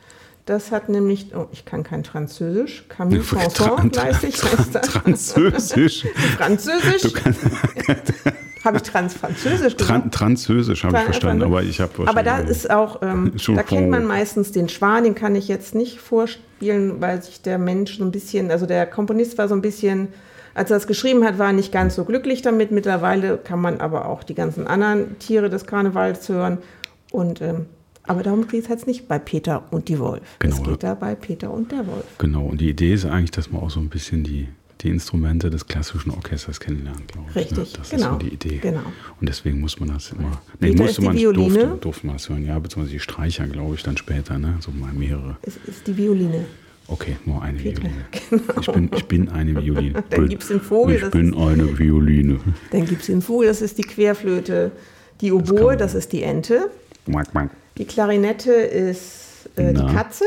Das 0.49 0.71
hat 0.71 0.89
nämlich, 0.89 1.27
oh, 1.35 1.45
ich 1.51 1.63
kann 1.63 1.83
kein 1.83 2.03
Französisch, 2.03 2.85
Camille 2.89 3.21
Chanson, 3.21 3.95
weiß 3.95 4.23
ich, 4.23 4.43
heißt 4.43 4.73
das. 4.73 4.89
Französisch. 4.89 6.07
Französisch? 6.37 7.01
Du 7.03 7.11
kannst, 7.11 7.41
Habe 8.65 8.77
ich 8.77 8.81
trans 8.81 9.13
Französisch 9.13 9.77
gesagt? 9.77 9.79
Tran 9.79 10.11
Französisch 10.11 10.83
habe 10.83 10.97
ich 10.97 11.03
verstanden, 11.03 11.43
aber 11.43 11.61
ich 11.61 11.79
habe 11.79 11.91
Aber 12.07 12.23
da 12.23 12.39
ist 12.39 12.71
auch, 12.71 13.03
ähm, 13.03 13.33
da 13.55 13.61
kennt 13.61 13.91
man 13.91 14.05
meistens 14.05 14.51
den 14.51 14.69
Schwan, 14.69 15.03
den 15.03 15.13
kann 15.13 15.35
ich 15.35 15.47
jetzt 15.47 15.75
nicht 15.75 15.99
vorspielen, 15.99 16.99
weil 16.99 17.21
sich 17.21 17.43
der 17.43 17.59
Mensch 17.59 17.99
so 17.99 18.03
ein 18.03 18.11
bisschen, 18.11 18.49
also 18.49 18.65
der 18.65 18.87
Komponist 18.87 19.37
war 19.37 19.47
so 19.47 19.53
ein 19.53 19.61
bisschen, 19.61 20.07
als 20.55 20.71
er 20.71 20.77
das 20.77 20.87
geschrieben 20.87 21.23
hat, 21.25 21.37
war 21.37 21.47
er 21.47 21.53
nicht 21.53 21.71
ganz 21.71 21.93
so 21.93 22.05
glücklich 22.05 22.41
damit. 22.41 22.71
Mittlerweile 22.71 23.37
kann 23.37 23.61
man 23.61 23.81
aber 23.81 24.07
auch 24.07 24.23
die 24.23 24.33
ganzen 24.33 24.65
anderen 24.65 25.19
Tiere 25.19 25.51
des 25.51 25.67
Karnevals 25.67 26.27
hören. 26.27 26.57
Und, 27.11 27.39
ähm, 27.39 27.67
aber 28.09 28.23
darum 28.23 28.47
geht 28.47 28.63
es 28.63 28.69
jetzt 28.69 28.87
nicht 28.87 29.07
bei 29.07 29.19
Peter 29.19 29.63
und 29.71 29.87
die 29.87 29.99
Wolf. 29.99 30.21
Genau, 30.39 30.55
es 30.55 30.61
ja. 30.61 30.65
geht 30.71 30.83
da 30.83 30.93
bei 30.95 31.13
Peter 31.15 31.51
und 31.51 31.71
der 31.71 31.85
Wolf. 31.85 32.05
Genau, 32.17 32.45
und 32.47 32.59
die 32.59 32.69
Idee 32.69 32.93
ist 32.93 33.05
eigentlich, 33.05 33.31
dass 33.31 33.51
man 33.51 33.61
auch 33.61 33.69
so 33.69 33.79
ein 33.79 33.89
bisschen 33.89 34.23
die, 34.23 34.47
die 34.81 34.89
Instrumente 34.89 35.49
des 35.51 35.67
klassischen 35.67 36.09
Orchesters 36.11 36.59
kennenlernt, 36.59 37.07
glaube 37.07 37.27
ich. 37.29 37.35
Richtig, 37.35 37.57
ne? 37.57 37.65
Das 37.77 37.89
genau, 37.91 38.03
ist 38.05 38.11
so 38.13 38.17
die 38.17 38.33
Idee. 38.33 38.57
genau. 38.57 38.81
Und 39.21 39.29
deswegen 39.29 39.59
muss 39.59 39.79
man 39.79 39.89
das 39.89 40.11
immer. 40.11 40.41
Peter 40.59 40.83
musste 40.83 41.03
man, 41.03 41.15
Violine. 41.15 41.53
Durfte, 41.53 41.77
durfte 41.81 42.07
man 42.07 42.15
das 42.15 42.29
hören, 42.29 42.45
ja, 42.45 42.57
beziehungsweise 42.57 42.93
die 42.93 42.99
Streicher, 42.99 43.45
glaube 43.45 43.75
ich, 43.75 43.83
dann 43.83 43.95
später, 43.95 44.39
ne? 44.39 44.55
So 44.59 44.71
mal 44.71 44.91
mehrere. 44.91 45.37
Es 45.43 45.57
ist 45.67 45.85
die 45.85 45.95
Violine. 45.95 46.45
Okay, 46.87 47.17
nur 47.25 47.43
eine 47.43 47.59
Peter, 47.59 47.83
Violine. 47.83 48.05
Ich, 48.61 48.71
bin, 48.71 48.89
ich 48.95 49.05
bin 49.05 49.29
eine 49.29 49.63
Violine. 49.63 49.93
Dann 50.09 50.21
Bin- 50.21 50.29
gibt's 50.29 50.47
den 50.47 50.61
Vogel, 50.61 50.95
Ich 50.95 51.01
das 51.01 51.11
bin 51.11 51.35
eine 51.35 51.77
Violine. 51.77 52.39
Dann 52.71 52.85
gibt 52.85 53.01
es 53.01 53.05
den 53.07 53.21
Vogel, 53.21 53.47
das 53.49 53.61
ist 53.61 53.77
die 53.77 53.83
Querflöte. 53.83 54.71
Die 55.21 55.31
Oboe, 55.31 55.65
man- 55.67 55.77
das 55.77 55.93
ist 55.93 56.11
die 56.13 56.23
Ente. 56.23 56.71
Mack, 57.05 57.31
mack. 57.35 57.51
Die 57.79 57.85
Klarinette 57.85 58.51
ist 58.51 59.49
äh, 59.55 59.73
die. 59.73 59.85
Katze. 59.85 60.25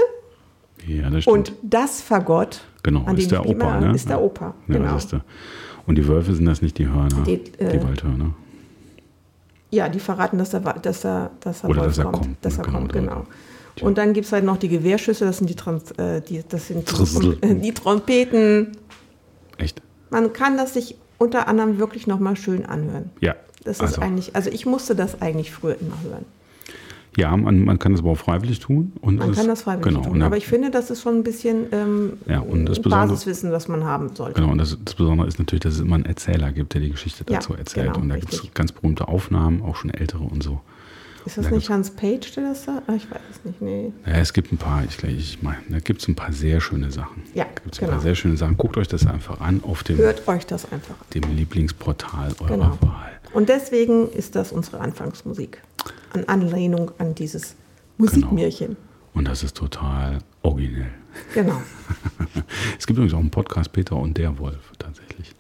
Ja, 0.87 1.09
das 1.11 1.23
stimmt. 1.23 1.37
Und 1.37 1.53
das 1.63 2.01
Fagott, 2.03 2.63
Genau, 2.83 3.09
ist 3.15 3.31
der 3.31 3.47
Opa, 3.47 3.79
ne? 3.79 3.95
ist 3.95 4.09
der 4.09 4.21
Opa. 4.21 4.55
Ja, 4.67 4.75
genau. 4.79 4.97
ist 4.97 5.13
der. 5.13 5.21
Und 5.87 5.97
die 5.97 6.09
Wölfe 6.09 6.35
sind 6.35 6.47
das 6.47 6.61
nicht 6.63 6.77
die 6.79 6.89
Hörner, 6.89 7.23
Die, 7.25 7.39
die, 7.39 7.61
äh, 7.61 7.83
Waldhörner. 7.85 8.35
Ja, 9.71 9.89
die 9.89 10.01
verraten, 10.01 10.39
dass 10.39 10.53
Wa- 10.53 10.73
dass 10.75 11.03
der, 11.03 11.31
dass 11.41 11.61
der 11.61 11.71
Oder 11.71 11.83
Wolf 11.83 11.91
dass 11.91 11.99
er 11.99 12.05
kommt. 12.05 12.17
kommt, 12.19 12.45
Dass 12.45 12.55
ne? 12.57 12.63
er 12.63 12.65
Genau, 12.67 12.79
kommt, 12.79 12.93
genau. 12.93 13.27
Tja. 13.77 13.87
Und 13.87 13.97
dann 13.99 14.13
gibt 14.13 14.27
es 14.27 14.33
halt 14.33 14.45
noch 14.45 14.57
die 14.59 14.69
Gewehrschüsse, 14.69 15.25
das 15.25 15.39
sind 15.39 15.49
die, 15.49 15.55
Trans, 15.55 15.93
äh, 15.93 16.21
die, 16.21 16.43
das 16.49 16.67
sind 16.69 16.89
die. 16.89 16.95
Trom- 16.95 17.61
die 17.61 17.73
Trompeten. 17.75 18.73
Echt? 19.59 19.81
Man 20.11 20.33
kann 20.33 20.57
das 20.57 20.75
sich 20.75 20.97
unter 21.19 21.49
anderem 21.49 21.79
wirklich 21.79 22.07
nochmal 22.07 22.37
schön 22.37 22.67
anhören. 22.67 23.11
Ja. 23.21 23.35
Das 23.65 23.81
also, 23.81 23.95
ist 23.95 23.99
eigentlich, 24.03 24.35
also 24.37 24.51
ich 24.51 24.67
musste 24.67 24.95
das 24.97 25.23
eigentlich 25.23 25.53
früher 25.53 25.77
immer 25.81 25.97
hören. 26.03 26.25
Ja, 27.17 27.37
man, 27.37 27.65
man 27.65 27.79
kann 27.79 27.93
das 27.93 28.01
aber 28.01 28.11
auch 28.13 28.19
freiwillig 28.19 28.61
tun. 28.61 28.93
Und 29.03 29.17
Man 29.19 29.31
es 29.31 29.37
kann 29.37 29.47
das 29.47 29.63
freiwillig 29.63 29.85
genau, 29.85 30.03
tun. 30.03 30.13
Und 30.13 30.23
Aber 30.23 30.37
ich 30.37 30.47
finde, 30.47 30.71
das 30.71 30.91
ist 30.91 31.03
schon 31.03 31.17
ein 31.17 31.23
bisschen 31.23 31.67
ähm, 31.73 32.15
Ja, 32.27 32.41
und 32.41 32.65
das 32.67 32.81
Basiswissen, 32.81 33.53
was 33.53 33.69
man 33.69 33.85
haben 33.85 34.15
sollte. 34.15 34.41
Genau, 34.41 34.53
und 34.53 34.59
das, 34.59 34.79
das 34.83 34.95
Besondere 34.95 35.29
ist 35.29 35.39
natürlich, 35.39 35.61
dass 35.63 35.75
es 35.75 35.81
immer 35.81 35.97
einen 35.97 36.07
Erzähler 36.07 36.53
gibt, 36.53 36.73
der 36.73 36.81
die 36.81 36.91
Geschichte 36.91 37.25
Ja, 37.29 37.37
dazu 37.37 37.55
erzählt. 37.55 37.89
genau, 37.93 38.01
und 38.01 38.09
da 38.09 38.17
gibt 38.17 38.33
es 38.33 38.43
ganz 38.55 38.73
berühmte 38.73 39.09
Aufnahmen, 39.09 39.63
auch 39.63 39.77
schon 39.77 39.91
ältere 39.91 40.23
und 40.25 40.43
so. 40.43 40.61
Ist 41.25 41.39
das 41.39 41.45
Da 41.47 41.51
nicht 41.53 41.71
Hans 41.71 41.91
Page, 41.91 42.33
der 42.35 42.49
das 42.49 42.65
sagt? 42.65 42.89
Ah, 42.89 42.95
ich 42.95 43.11
weiß 43.11 43.21
es 43.31 43.45
nicht, 43.45 43.63
nee. 43.63 43.93
Ja, 44.07 44.15
es 44.15 44.33
gibt 44.33 44.53
ein 44.53 44.59
paar, 44.59 44.83
ich, 44.85 45.03
ich 45.05 45.43
meine, 45.43 45.59
da 45.69 45.79
gibt 45.79 46.03
es 46.03 46.09
ein 46.09 46.15
paar 46.17 46.33
sehr 46.33 46.61
schöne 46.61 46.91
Sachen. 46.91 47.23
Ja, 47.35 47.45
gibt's 47.63 47.79
ein 47.79 47.87
genau. 47.87 47.93
paar 47.93 48.01
sehr 48.01 48.15
schöne 48.15 48.37
Sachen. 48.37 48.57
Guckt 48.57 48.77
euch 48.77 48.89
das 48.89 49.07
einfach 49.07 49.41
an 49.41 49.63
auf 49.65 49.85
dem, 49.85 49.99
Hört 49.99 50.27
euch 50.27 50.47
das 50.47 50.71
einfach 50.73 50.95
an. 51.01 51.07
dem 51.15 51.37
Lieblingsportal 51.37 52.35
eurer 52.41 52.49
Genau. 52.49 52.79
Wahl. 52.81 53.13
Und 53.33 53.49
deswegen 53.49 54.09
ist 54.11 54.35
das 54.35 54.53
unsere 54.53 54.81
Anfangsmusik. 54.81 55.63
An 56.13 56.25
Anlehnung 56.25 56.91
an 56.99 57.15
dieses 57.15 57.55
Musikmärchen. 57.99 58.77
Und 59.15 59.29
das 59.29 59.43
ist 59.43 59.57
total 59.57 60.19
originell. 60.43 60.91
Genau. 61.35 61.61
Es 62.79 62.87
gibt 62.87 62.97
übrigens 62.99 63.15
auch 63.15 63.19
einen 63.19 63.31
Podcast 63.31 63.73
Peter 63.73 63.97
und 63.97 64.17
der 64.17 64.39
Wolf 64.39 64.73
tatsächlich. 64.79 65.33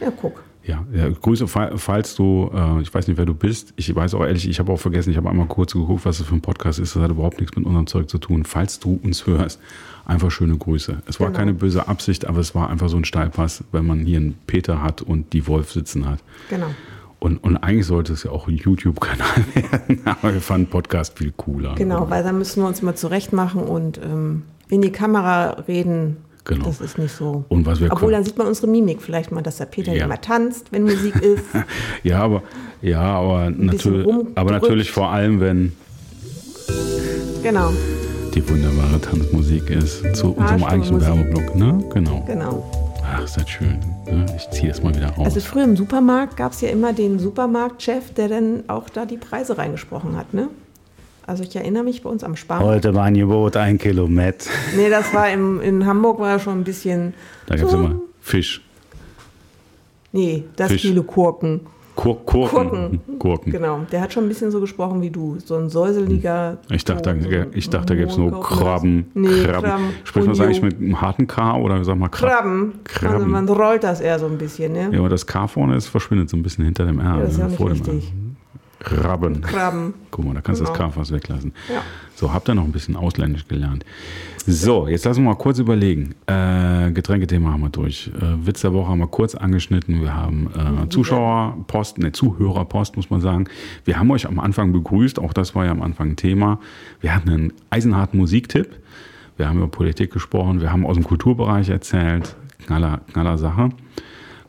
Ja, 0.00 0.10
guck. 0.10 0.42
Ja, 0.64 0.84
ja 0.92 1.08
Grüße, 1.08 1.48
fa- 1.48 1.72
falls 1.76 2.14
du, 2.14 2.50
äh, 2.54 2.82
ich 2.82 2.92
weiß 2.92 3.08
nicht, 3.08 3.16
wer 3.16 3.24
du 3.26 3.34
bist. 3.34 3.72
Ich 3.76 3.94
weiß 3.94 4.14
auch 4.14 4.24
ehrlich, 4.24 4.48
ich 4.48 4.58
habe 4.58 4.70
auch 4.72 4.78
vergessen, 4.78 5.10
ich 5.10 5.16
habe 5.16 5.30
einmal 5.30 5.46
kurz 5.46 5.72
geguckt, 5.72 6.04
was 6.04 6.18
das 6.18 6.26
für 6.26 6.34
ein 6.34 6.42
Podcast 6.42 6.78
ist. 6.78 6.94
Das 6.94 7.02
hat 7.02 7.10
überhaupt 7.10 7.40
nichts 7.40 7.56
mit 7.56 7.64
unserem 7.66 7.86
Zeug 7.86 8.08
zu 8.10 8.18
tun. 8.18 8.44
Falls 8.44 8.78
du 8.78 9.00
uns 9.02 9.26
hörst, 9.26 9.58
einfach 10.04 10.30
schöne 10.30 10.56
Grüße. 10.56 11.02
Es 11.06 11.18
war 11.18 11.28
Genau. 11.28 11.38
keine 11.38 11.54
böse 11.54 11.88
Absicht, 11.88 12.26
aber 12.26 12.40
es 12.40 12.54
war 12.54 12.68
einfach 12.68 12.88
so 12.88 12.96
ein 12.98 13.04
Steilpass, 13.04 13.64
wenn 13.72 13.86
man 13.86 14.00
hier 14.04 14.18
einen 14.18 14.34
Peter 14.46 14.82
hat 14.82 15.00
und 15.02 15.32
die 15.32 15.46
Wolf 15.46 15.72
sitzen 15.72 16.06
hat. 16.08 16.18
Genau. 16.50 16.66
Und, 17.20 17.36
und 17.44 17.56
eigentlich 17.58 17.86
sollte 17.86 18.12
es 18.14 18.22
ja 18.22 18.30
auch 18.30 18.48
ein 18.48 18.56
YouTube-Kanal 18.56 19.44
werden, 19.54 20.00
aber 20.06 20.32
wir 20.34 20.40
fanden 20.40 20.68
Podcast 20.68 21.18
viel 21.18 21.32
cooler. 21.36 21.74
Genau, 21.74 22.08
weil 22.10 22.22
da 22.22 22.32
müssen 22.32 22.62
wir 22.62 22.66
uns 22.68 22.80
mal 22.82 22.94
zurecht 22.94 23.32
machen 23.32 23.62
und 23.62 23.98
ähm, 24.02 24.42
in 24.68 24.80
die 24.82 24.92
Kamera 24.92 25.50
reden. 25.68 26.16
Genau. 26.50 26.66
Das 26.66 26.80
ist 26.80 26.98
nicht 26.98 27.14
so. 27.14 27.44
Und 27.48 27.64
was 27.64 27.80
wir 27.80 27.92
Obwohl, 27.92 28.10
dann 28.10 28.24
sieht 28.24 28.36
man 28.36 28.48
unsere 28.48 28.66
Mimik 28.66 29.00
vielleicht 29.00 29.30
mal, 29.30 29.40
dass 29.40 29.58
der 29.58 29.66
Peter 29.66 29.92
Ja. 29.92 30.04
immer 30.04 30.20
tanzt, 30.20 30.72
wenn 30.72 30.82
Musik 30.82 31.14
ist. 31.16 31.44
Ja, 32.02 32.20
aber, 32.22 32.42
ja, 32.82 33.00
aber, 33.00 33.46
rumdrückt. 33.46 34.36
aber 34.36 34.50
natürlich 34.52 34.90
vor 34.90 35.10
allem, 35.10 35.40
wenn 35.40 35.72
genau, 37.42 37.70
die 38.34 38.48
wunderbare 38.48 39.00
Tanzmusik 39.00 39.70
ist 39.70 40.16
zu 40.16 40.32
unserem 40.32 40.64
eigentlichen. 40.64 41.00
Werbeblock. 41.00 41.54
Ne? 41.54 41.84
Genau. 41.92 42.24
genau. 42.26 42.70
Ach, 43.04 43.24
ist 43.24 43.36
das 43.36 43.48
schön. 43.48 43.78
Ne? 44.06 44.26
Ich 44.36 44.48
ziehe 44.50 44.70
es 44.70 44.82
mal 44.82 44.94
wieder 44.94 45.08
raus. 45.10 45.26
Also 45.26 45.40
früher 45.40 45.64
im 45.64 45.76
Supermarkt 45.76 46.36
gab 46.36 46.52
es 46.52 46.60
ja 46.60 46.68
immer 46.70 46.92
den 46.92 47.18
Supermarktchef, 47.18 48.12
der 48.14 48.28
dann 48.28 48.64
auch 48.68 48.88
da 48.88 49.04
die 49.04 49.16
Preise 49.18 49.58
reingesprochen 49.58 50.16
hat, 50.16 50.32
ne? 50.34 50.48
Also 51.30 51.44
ich 51.44 51.54
erinnere 51.54 51.84
mich 51.84 52.02
bei 52.02 52.10
uns 52.10 52.24
am 52.24 52.34
Spar. 52.34 52.58
Heute 52.58 52.92
war 52.92 53.04
ein 53.04 53.14
Gebot 53.14 53.56
ein 53.56 53.78
Kilometer. 53.78 54.50
Nee, 54.76 54.90
das 54.90 55.14
war 55.14 55.30
im, 55.30 55.60
in 55.60 55.86
Hamburg 55.86 56.18
war 56.18 56.40
schon 56.40 56.58
ein 56.58 56.64
bisschen. 56.64 57.14
Da 57.46 57.54
gab 57.54 57.66
es 57.66 57.70
so, 57.70 57.78
immer 57.78 58.00
Fisch, 58.20 58.60
Nee, 60.10 60.42
das 60.56 60.72
Fisch. 60.72 60.82
viele 60.82 61.04
Kurken. 61.04 61.60
Kur 61.94 62.24
Kurken. 62.26 63.00
Gurken. 63.20 63.52
Genau, 63.52 63.86
der 63.92 64.00
hat 64.00 64.12
schon 64.12 64.24
ein 64.24 64.28
bisschen 64.28 64.50
so 64.50 64.60
gesprochen 64.60 65.02
wie 65.02 65.10
du. 65.10 65.36
So 65.44 65.54
ein 65.54 65.68
säuseliger. 65.70 66.58
Ich 66.68 66.84
dachte, 66.84 67.16
so, 67.22 67.30
da, 67.30 67.46
ich 67.52 67.70
dachte, 67.70 67.86
da 67.86 67.94
gäbe 67.94 68.10
es 68.10 68.16
nur 68.16 68.40
Krabben. 68.40 69.06
Nee, 69.14 69.44
Krabben. 69.44 69.70
Krabben. 69.70 69.84
Spricht 70.02 70.26
man 70.26 70.36
das 70.36 70.44
eigentlich 70.44 70.62
mit 70.62 70.78
einem 70.78 71.00
harten 71.00 71.28
K 71.28 71.58
oder 71.58 71.84
sag 71.84 71.96
mal 71.96 72.08
Krabben? 72.08 72.72
Krabben. 72.82 73.14
Also 73.14 73.26
man 73.26 73.48
rollt 73.48 73.84
das 73.84 74.00
eher 74.00 74.18
so 74.18 74.26
ein 74.26 74.36
bisschen, 74.36 74.72
ne? 74.72 74.88
Ja, 74.92 74.98
aber 74.98 75.10
das 75.10 75.24
K 75.24 75.46
vorne 75.46 75.76
ist, 75.76 75.86
verschwindet 75.86 76.28
so 76.28 76.36
ein 76.36 76.42
bisschen 76.42 76.64
hinter 76.64 76.86
dem 76.86 76.98
R. 76.98 77.04
Ja, 77.04 77.20
das 77.20 77.32
ist 77.32 77.38
ja 77.38 77.44
ne, 77.44 77.50
nicht 77.50 77.56
vor 77.56 77.68
dem 77.68 77.78
richtig. 77.78 78.04
R. 78.08 78.29
Krabben. 78.80 79.42
Krabben. 79.42 79.94
Guck 80.10 80.24
mal, 80.24 80.34
da 80.34 80.40
kannst 80.40 80.60
du 80.60 80.64
das 80.64 80.72
Genau. 80.72 80.88
K 80.88 80.94
fast 80.94 81.12
weglassen. 81.12 81.52
Ja. 81.68 81.82
So, 82.14 82.32
habt 82.32 82.48
ihr 82.48 82.54
noch 82.54 82.64
ein 82.64 82.72
bisschen 82.72 82.96
ausländisch 82.96 83.46
gelernt. 83.46 83.84
So, 84.46 84.88
jetzt 84.88 85.04
lassen 85.04 85.22
wir 85.22 85.30
mal 85.30 85.36
kurz 85.36 85.58
überlegen. 85.58 86.14
Äh, 86.26 86.90
Getränkethema 86.92 87.52
haben 87.52 87.60
wir 87.60 87.68
durch. 87.68 88.10
Äh, 88.18 88.46
Witz 88.46 88.62
der 88.62 88.72
Woche 88.72 88.88
haben 88.88 88.98
wir 88.98 89.06
kurz 89.06 89.34
angeschnitten. 89.34 90.00
Wir 90.00 90.14
haben 90.14 90.48
äh, 90.84 90.88
Zuschauerpost, 90.88 91.98
ne, 91.98 92.12
Zuhörerpost, 92.12 92.96
muss 92.96 93.10
man 93.10 93.20
sagen. 93.20 93.44
Wir 93.84 93.98
haben 93.98 94.10
euch 94.10 94.26
am 94.26 94.38
Anfang 94.38 94.72
begrüßt. 94.72 95.18
Auch 95.18 95.34
das 95.34 95.54
war 95.54 95.66
ja 95.66 95.70
am 95.72 95.82
Anfang 95.82 96.10
ein 96.10 96.16
Thema. 96.16 96.58
Wir 97.00 97.14
hatten 97.14 97.28
einen 97.28 97.52
eisenharten 97.68 98.18
Musiktipp. 98.18 98.68
Wir 99.36 99.48
haben 99.48 99.58
über 99.58 99.68
Politik 99.68 100.10
gesprochen. 100.10 100.60
Wir 100.62 100.72
haben 100.72 100.86
aus 100.86 100.96
dem 100.96 101.04
Kulturbereich 101.04 101.68
erzählt. 101.68 102.34
Knaller, 102.66 103.00
knaller 103.12 103.36
Sache. 103.36 103.70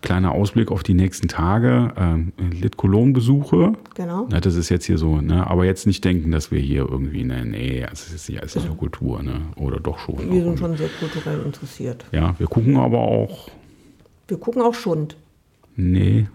Kleiner 0.02 0.32
Ausblick 0.32 0.72
auf 0.72 0.84
die 0.84 0.94
nächsten 0.94 1.28
Tage. 1.28 1.94
Ähm, 1.98 2.34
Lit-Cologne-Besuche. 2.52 3.74
Genau. 3.96 4.28
Ja, 4.32 4.40
das 4.40 4.56
ist 4.56 4.70
jetzt 4.70 4.86
hier 4.86 4.98
so, 4.98 5.22
ne? 5.22 5.46
aber 5.48 5.66
jetzt 5.66 5.86
nicht 5.88 6.04
denken, 6.04 6.32
dass 6.32 6.52
wir 6.52 6.60
hier 6.60 6.88
irgendwie, 6.90 7.24
ne, 7.24 7.46
nee, 7.46 7.84
also 7.84 8.04
es 8.08 8.14
ist 8.14 8.30
ja 8.30 8.42
es 8.42 8.56
ist 8.56 8.66
ja 8.66 8.74
Kultur, 8.74 9.22
ne? 9.22 9.42
oder 9.56 9.80
doch 9.80 10.00
schon. 10.00 10.32
Wir 10.32 10.44
sind 10.44 10.60
schon 10.60 10.76
sehr 10.78 10.90
kulturell 11.00 11.42
interessiert. 11.46 12.06
Ja, 12.12 12.36
wir 12.38 12.48
gucken 12.48 12.78
aber 12.78 13.00
auch, 13.00 13.50
Wir 14.28 14.38
gucken 14.38 14.62
auch 14.62 14.74
Schund. 14.74 15.16
nee, 15.76 16.28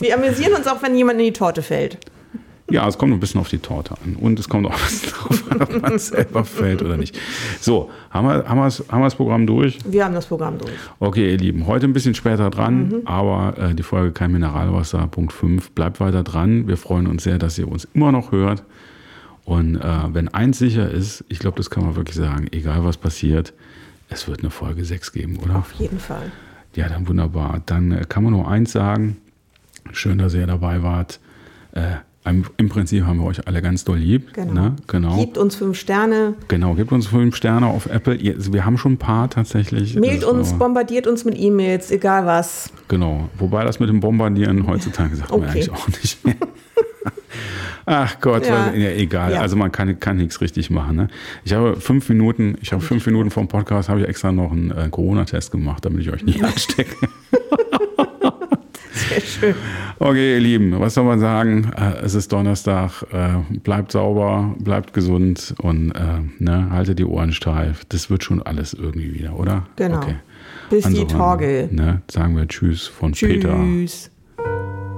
Wir 0.00 0.14
amüsieren 0.14 0.54
uns 0.54 0.66
auch, 0.66 0.82
wenn 0.82 0.94
jemand 0.96 1.18
in 1.20 1.26
die 1.26 1.32
Torte 1.32 1.62
fällt. 1.62 1.98
Ja, 2.70 2.88
es 2.88 2.96
kommt 2.96 3.12
ein 3.12 3.20
bisschen 3.20 3.40
auf 3.40 3.48
die 3.48 3.58
Torte 3.58 3.94
an. 4.02 4.16
Und 4.16 4.38
es 4.40 4.48
kommt 4.48 4.66
auch 4.66 4.74
bisschen 4.74 5.10
drauf 5.12 5.50
an, 5.50 5.62
ob 5.62 5.82
man 5.82 5.98
selber 5.98 6.44
fällt 6.44 6.82
oder 6.82 6.96
nicht. 6.96 7.18
So, 7.60 7.90
haben 8.10 8.26
wir, 8.26 8.48
haben, 8.48 8.58
wir 8.58 8.64
das, 8.64 8.84
haben 8.88 9.00
wir 9.00 9.06
das 9.06 9.14
Programm 9.14 9.46
durch? 9.46 9.78
Wir 9.84 10.04
haben 10.04 10.14
das 10.14 10.26
Programm 10.26 10.58
durch. 10.58 10.72
Okay, 10.98 11.32
ihr 11.32 11.38
Lieben, 11.38 11.66
heute 11.66 11.86
ein 11.86 11.92
bisschen 11.92 12.14
später 12.14 12.48
dran, 12.48 13.02
aber 13.04 13.58
äh, 13.58 13.74
die 13.74 13.82
Folge 13.82 14.12
Kein 14.12 14.32
Mineralwasser, 14.32 15.06
Punkt 15.08 15.32
5, 15.34 15.72
bleibt 15.72 16.00
weiter 16.00 16.22
dran. 16.22 16.66
Wir 16.66 16.78
freuen 16.78 17.06
uns 17.06 17.24
sehr, 17.24 17.38
dass 17.38 17.58
ihr 17.58 17.68
uns 17.68 17.86
immer 17.92 18.12
noch 18.12 18.32
hört. 18.32 18.62
Und 19.44 19.76
äh, 19.76 20.14
wenn 20.14 20.28
eins 20.28 20.58
sicher 20.58 20.90
ist, 20.90 21.22
ich 21.28 21.38
glaube, 21.38 21.58
das 21.58 21.68
kann 21.68 21.84
man 21.84 21.96
wirklich 21.96 22.16
sagen, 22.16 22.46
egal 22.50 22.82
was 22.84 22.96
passiert, 22.96 23.52
es 24.08 24.26
wird 24.26 24.40
eine 24.40 24.50
Folge 24.50 24.84
6 24.86 25.12
geben, 25.12 25.38
oder? 25.42 25.56
Auf 25.56 25.72
jeden 25.74 25.98
Fall. 25.98 26.32
Ja, 26.74 26.88
dann 26.88 27.06
wunderbar. 27.06 27.60
Dann 27.66 27.92
äh, 27.92 28.04
kann 28.08 28.24
man 28.24 28.32
nur 28.32 28.48
eins 28.48 28.72
sagen. 28.72 29.18
Schön, 29.92 30.16
dass 30.16 30.32
ihr 30.32 30.46
dabei 30.46 30.82
wart. 30.82 31.20
Äh, 31.72 31.96
im, 32.24 32.68
Prinzip 32.70 33.04
haben 33.04 33.18
wir 33.18 33.26
euch 33.26 33.46
alle 33.46 33.60
ganz 33.60 33.84
doll 33.84 33.98
lieb. 33.98 34.32
Genau. 34.32 34.52
Ne? 34.52 34.76
genau. 34.86 35.16
Gebt 35.18 35.36
uns 35.38 35.56
fünf 35.56 35.78
Sterne, 35.78 36.34
Genau, 36.48 36.74
gebt 36.74 36.90
uns 36.92 37.06
fünf 37.06 37.36
Sterne 37.36 37.66
auf 37.66 37.86
Apple. 37.86 38.18
Also 38.34 38.52
wir 38.52 38.64
haben 38.64 38.78
schon 38.78 38.92
ein 38.92 38.98
paar 38.98 39.28
tatsächlich. 39.28 39.94
mailt 39.96 40.24
uns, 40.24 40.54
bombardiert 40.54 41.06
uns 41.06 41.24
mit 41.24 41.38
E-Mails, 41.38 41.90
egal 41.90 42.24
was. 42.24 42.70
Genau. 42.88 43.28
Wobei 43.38 43.64
das 43.64 43.78
mit 43.78 43.88
dem 43.90 44.00
Bombardieren 44.00 44.66
heutzutage 44.66 45.14
sagt 45.16 45.30
man 45.30 45.40
Okay. 45.40 45.50
eigentlich 45.50 45.70
auch 45.70 45.88
nicht 45.88 46.24
mehr. 46.24 46.34
Ach 47.86 48.18
Gott, 48.20 48.46
Ja. 48.46 48.68
was, 48.72 48.76
ja, 48.78 48.90
egal. 48.92 49.32
Ja. 49.32 49.40
Also 49.40 49.56
man 49.56 49.70
kann, 49.70 50.00
kann 50.00 50.16
nichts 50.16 50.40
richtig 50.40 50.70
machen. 50.70 50.96
Ne? 50.96 51.08
Ich 51.44 51.52
habe 51.52 51.78
fünf 51.78 52.08
Minuten, 52.08 52.56
ich 52.62 52.72
habe 52.72 52.80
fünf 52.80 53.04
Minuten 53.04 53.30
vom 53.30 53.46
Podcast, 53.48 53.90
habe 53.90 54.00
ich 54.00 54.08
extra 54.08 54.32
noch 54.32 54.52
einen 54.52 54.70
äh, 54.70 54.88
Corona-Test 54.90 55.50
gemacht, 55.52 55.84
damit 55.84 56.00
ich 56.00 56.10
euch 56.10 56.24
nicht 56.24 56.42
anstecke. 56.44 56.96
Sehr 58.92 59.20
schön. 59.20 59.54
Okay, 59.98 60.34
ihr 60.34 60.40
Lieben, 60.40 60.78
was 60.80 60.94
soll 60.94 61.04
man 61.04 61.20
sagen? 61.20 61.70
Äh, 61.76 62.04
es 62.04 62.14
ist 62.14 62.32
Donnerstag. 62.32 63.04
Äh, 63.12 63.58
bleibt 63.60 63.92
sauber, 63.92 64.54
bleibt 64.58 64.92
gesund 64.92 65.54
und 65.58 65.92
äh, 65.92 66.20
ne, 66.38 66.70
haltet 66.70 66.98
die 66.98 67.04
Ohren 67.04 67.32
steif. 67.32 67.84
Das 67.88 68.10
wird 68.10 68.24
schon 68.24 68.42
alles 68.42 68.74
irgendwie 68.74 69.14
wieder, 69.14 69.38
oder? 69.38 69.66
Genau. 69.76 69.98
Okay. 69.98 70.16
Bis 70.70 70.80
die 70.82 70.88
Ansonsten, 70.88 71.18
Torgel. 71.18 71.68
Ne, 71.70 72.02
sagen 72.10 72.36
wir 72.36 72.48
Tschüss 72.48 72.86
von 72.86 73.12
Peter 73.12 73.54
Tschüss. 73.54 74.10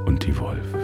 und 0.07 0.27
die 0.27 0.39
Wolf. 0.39 0.76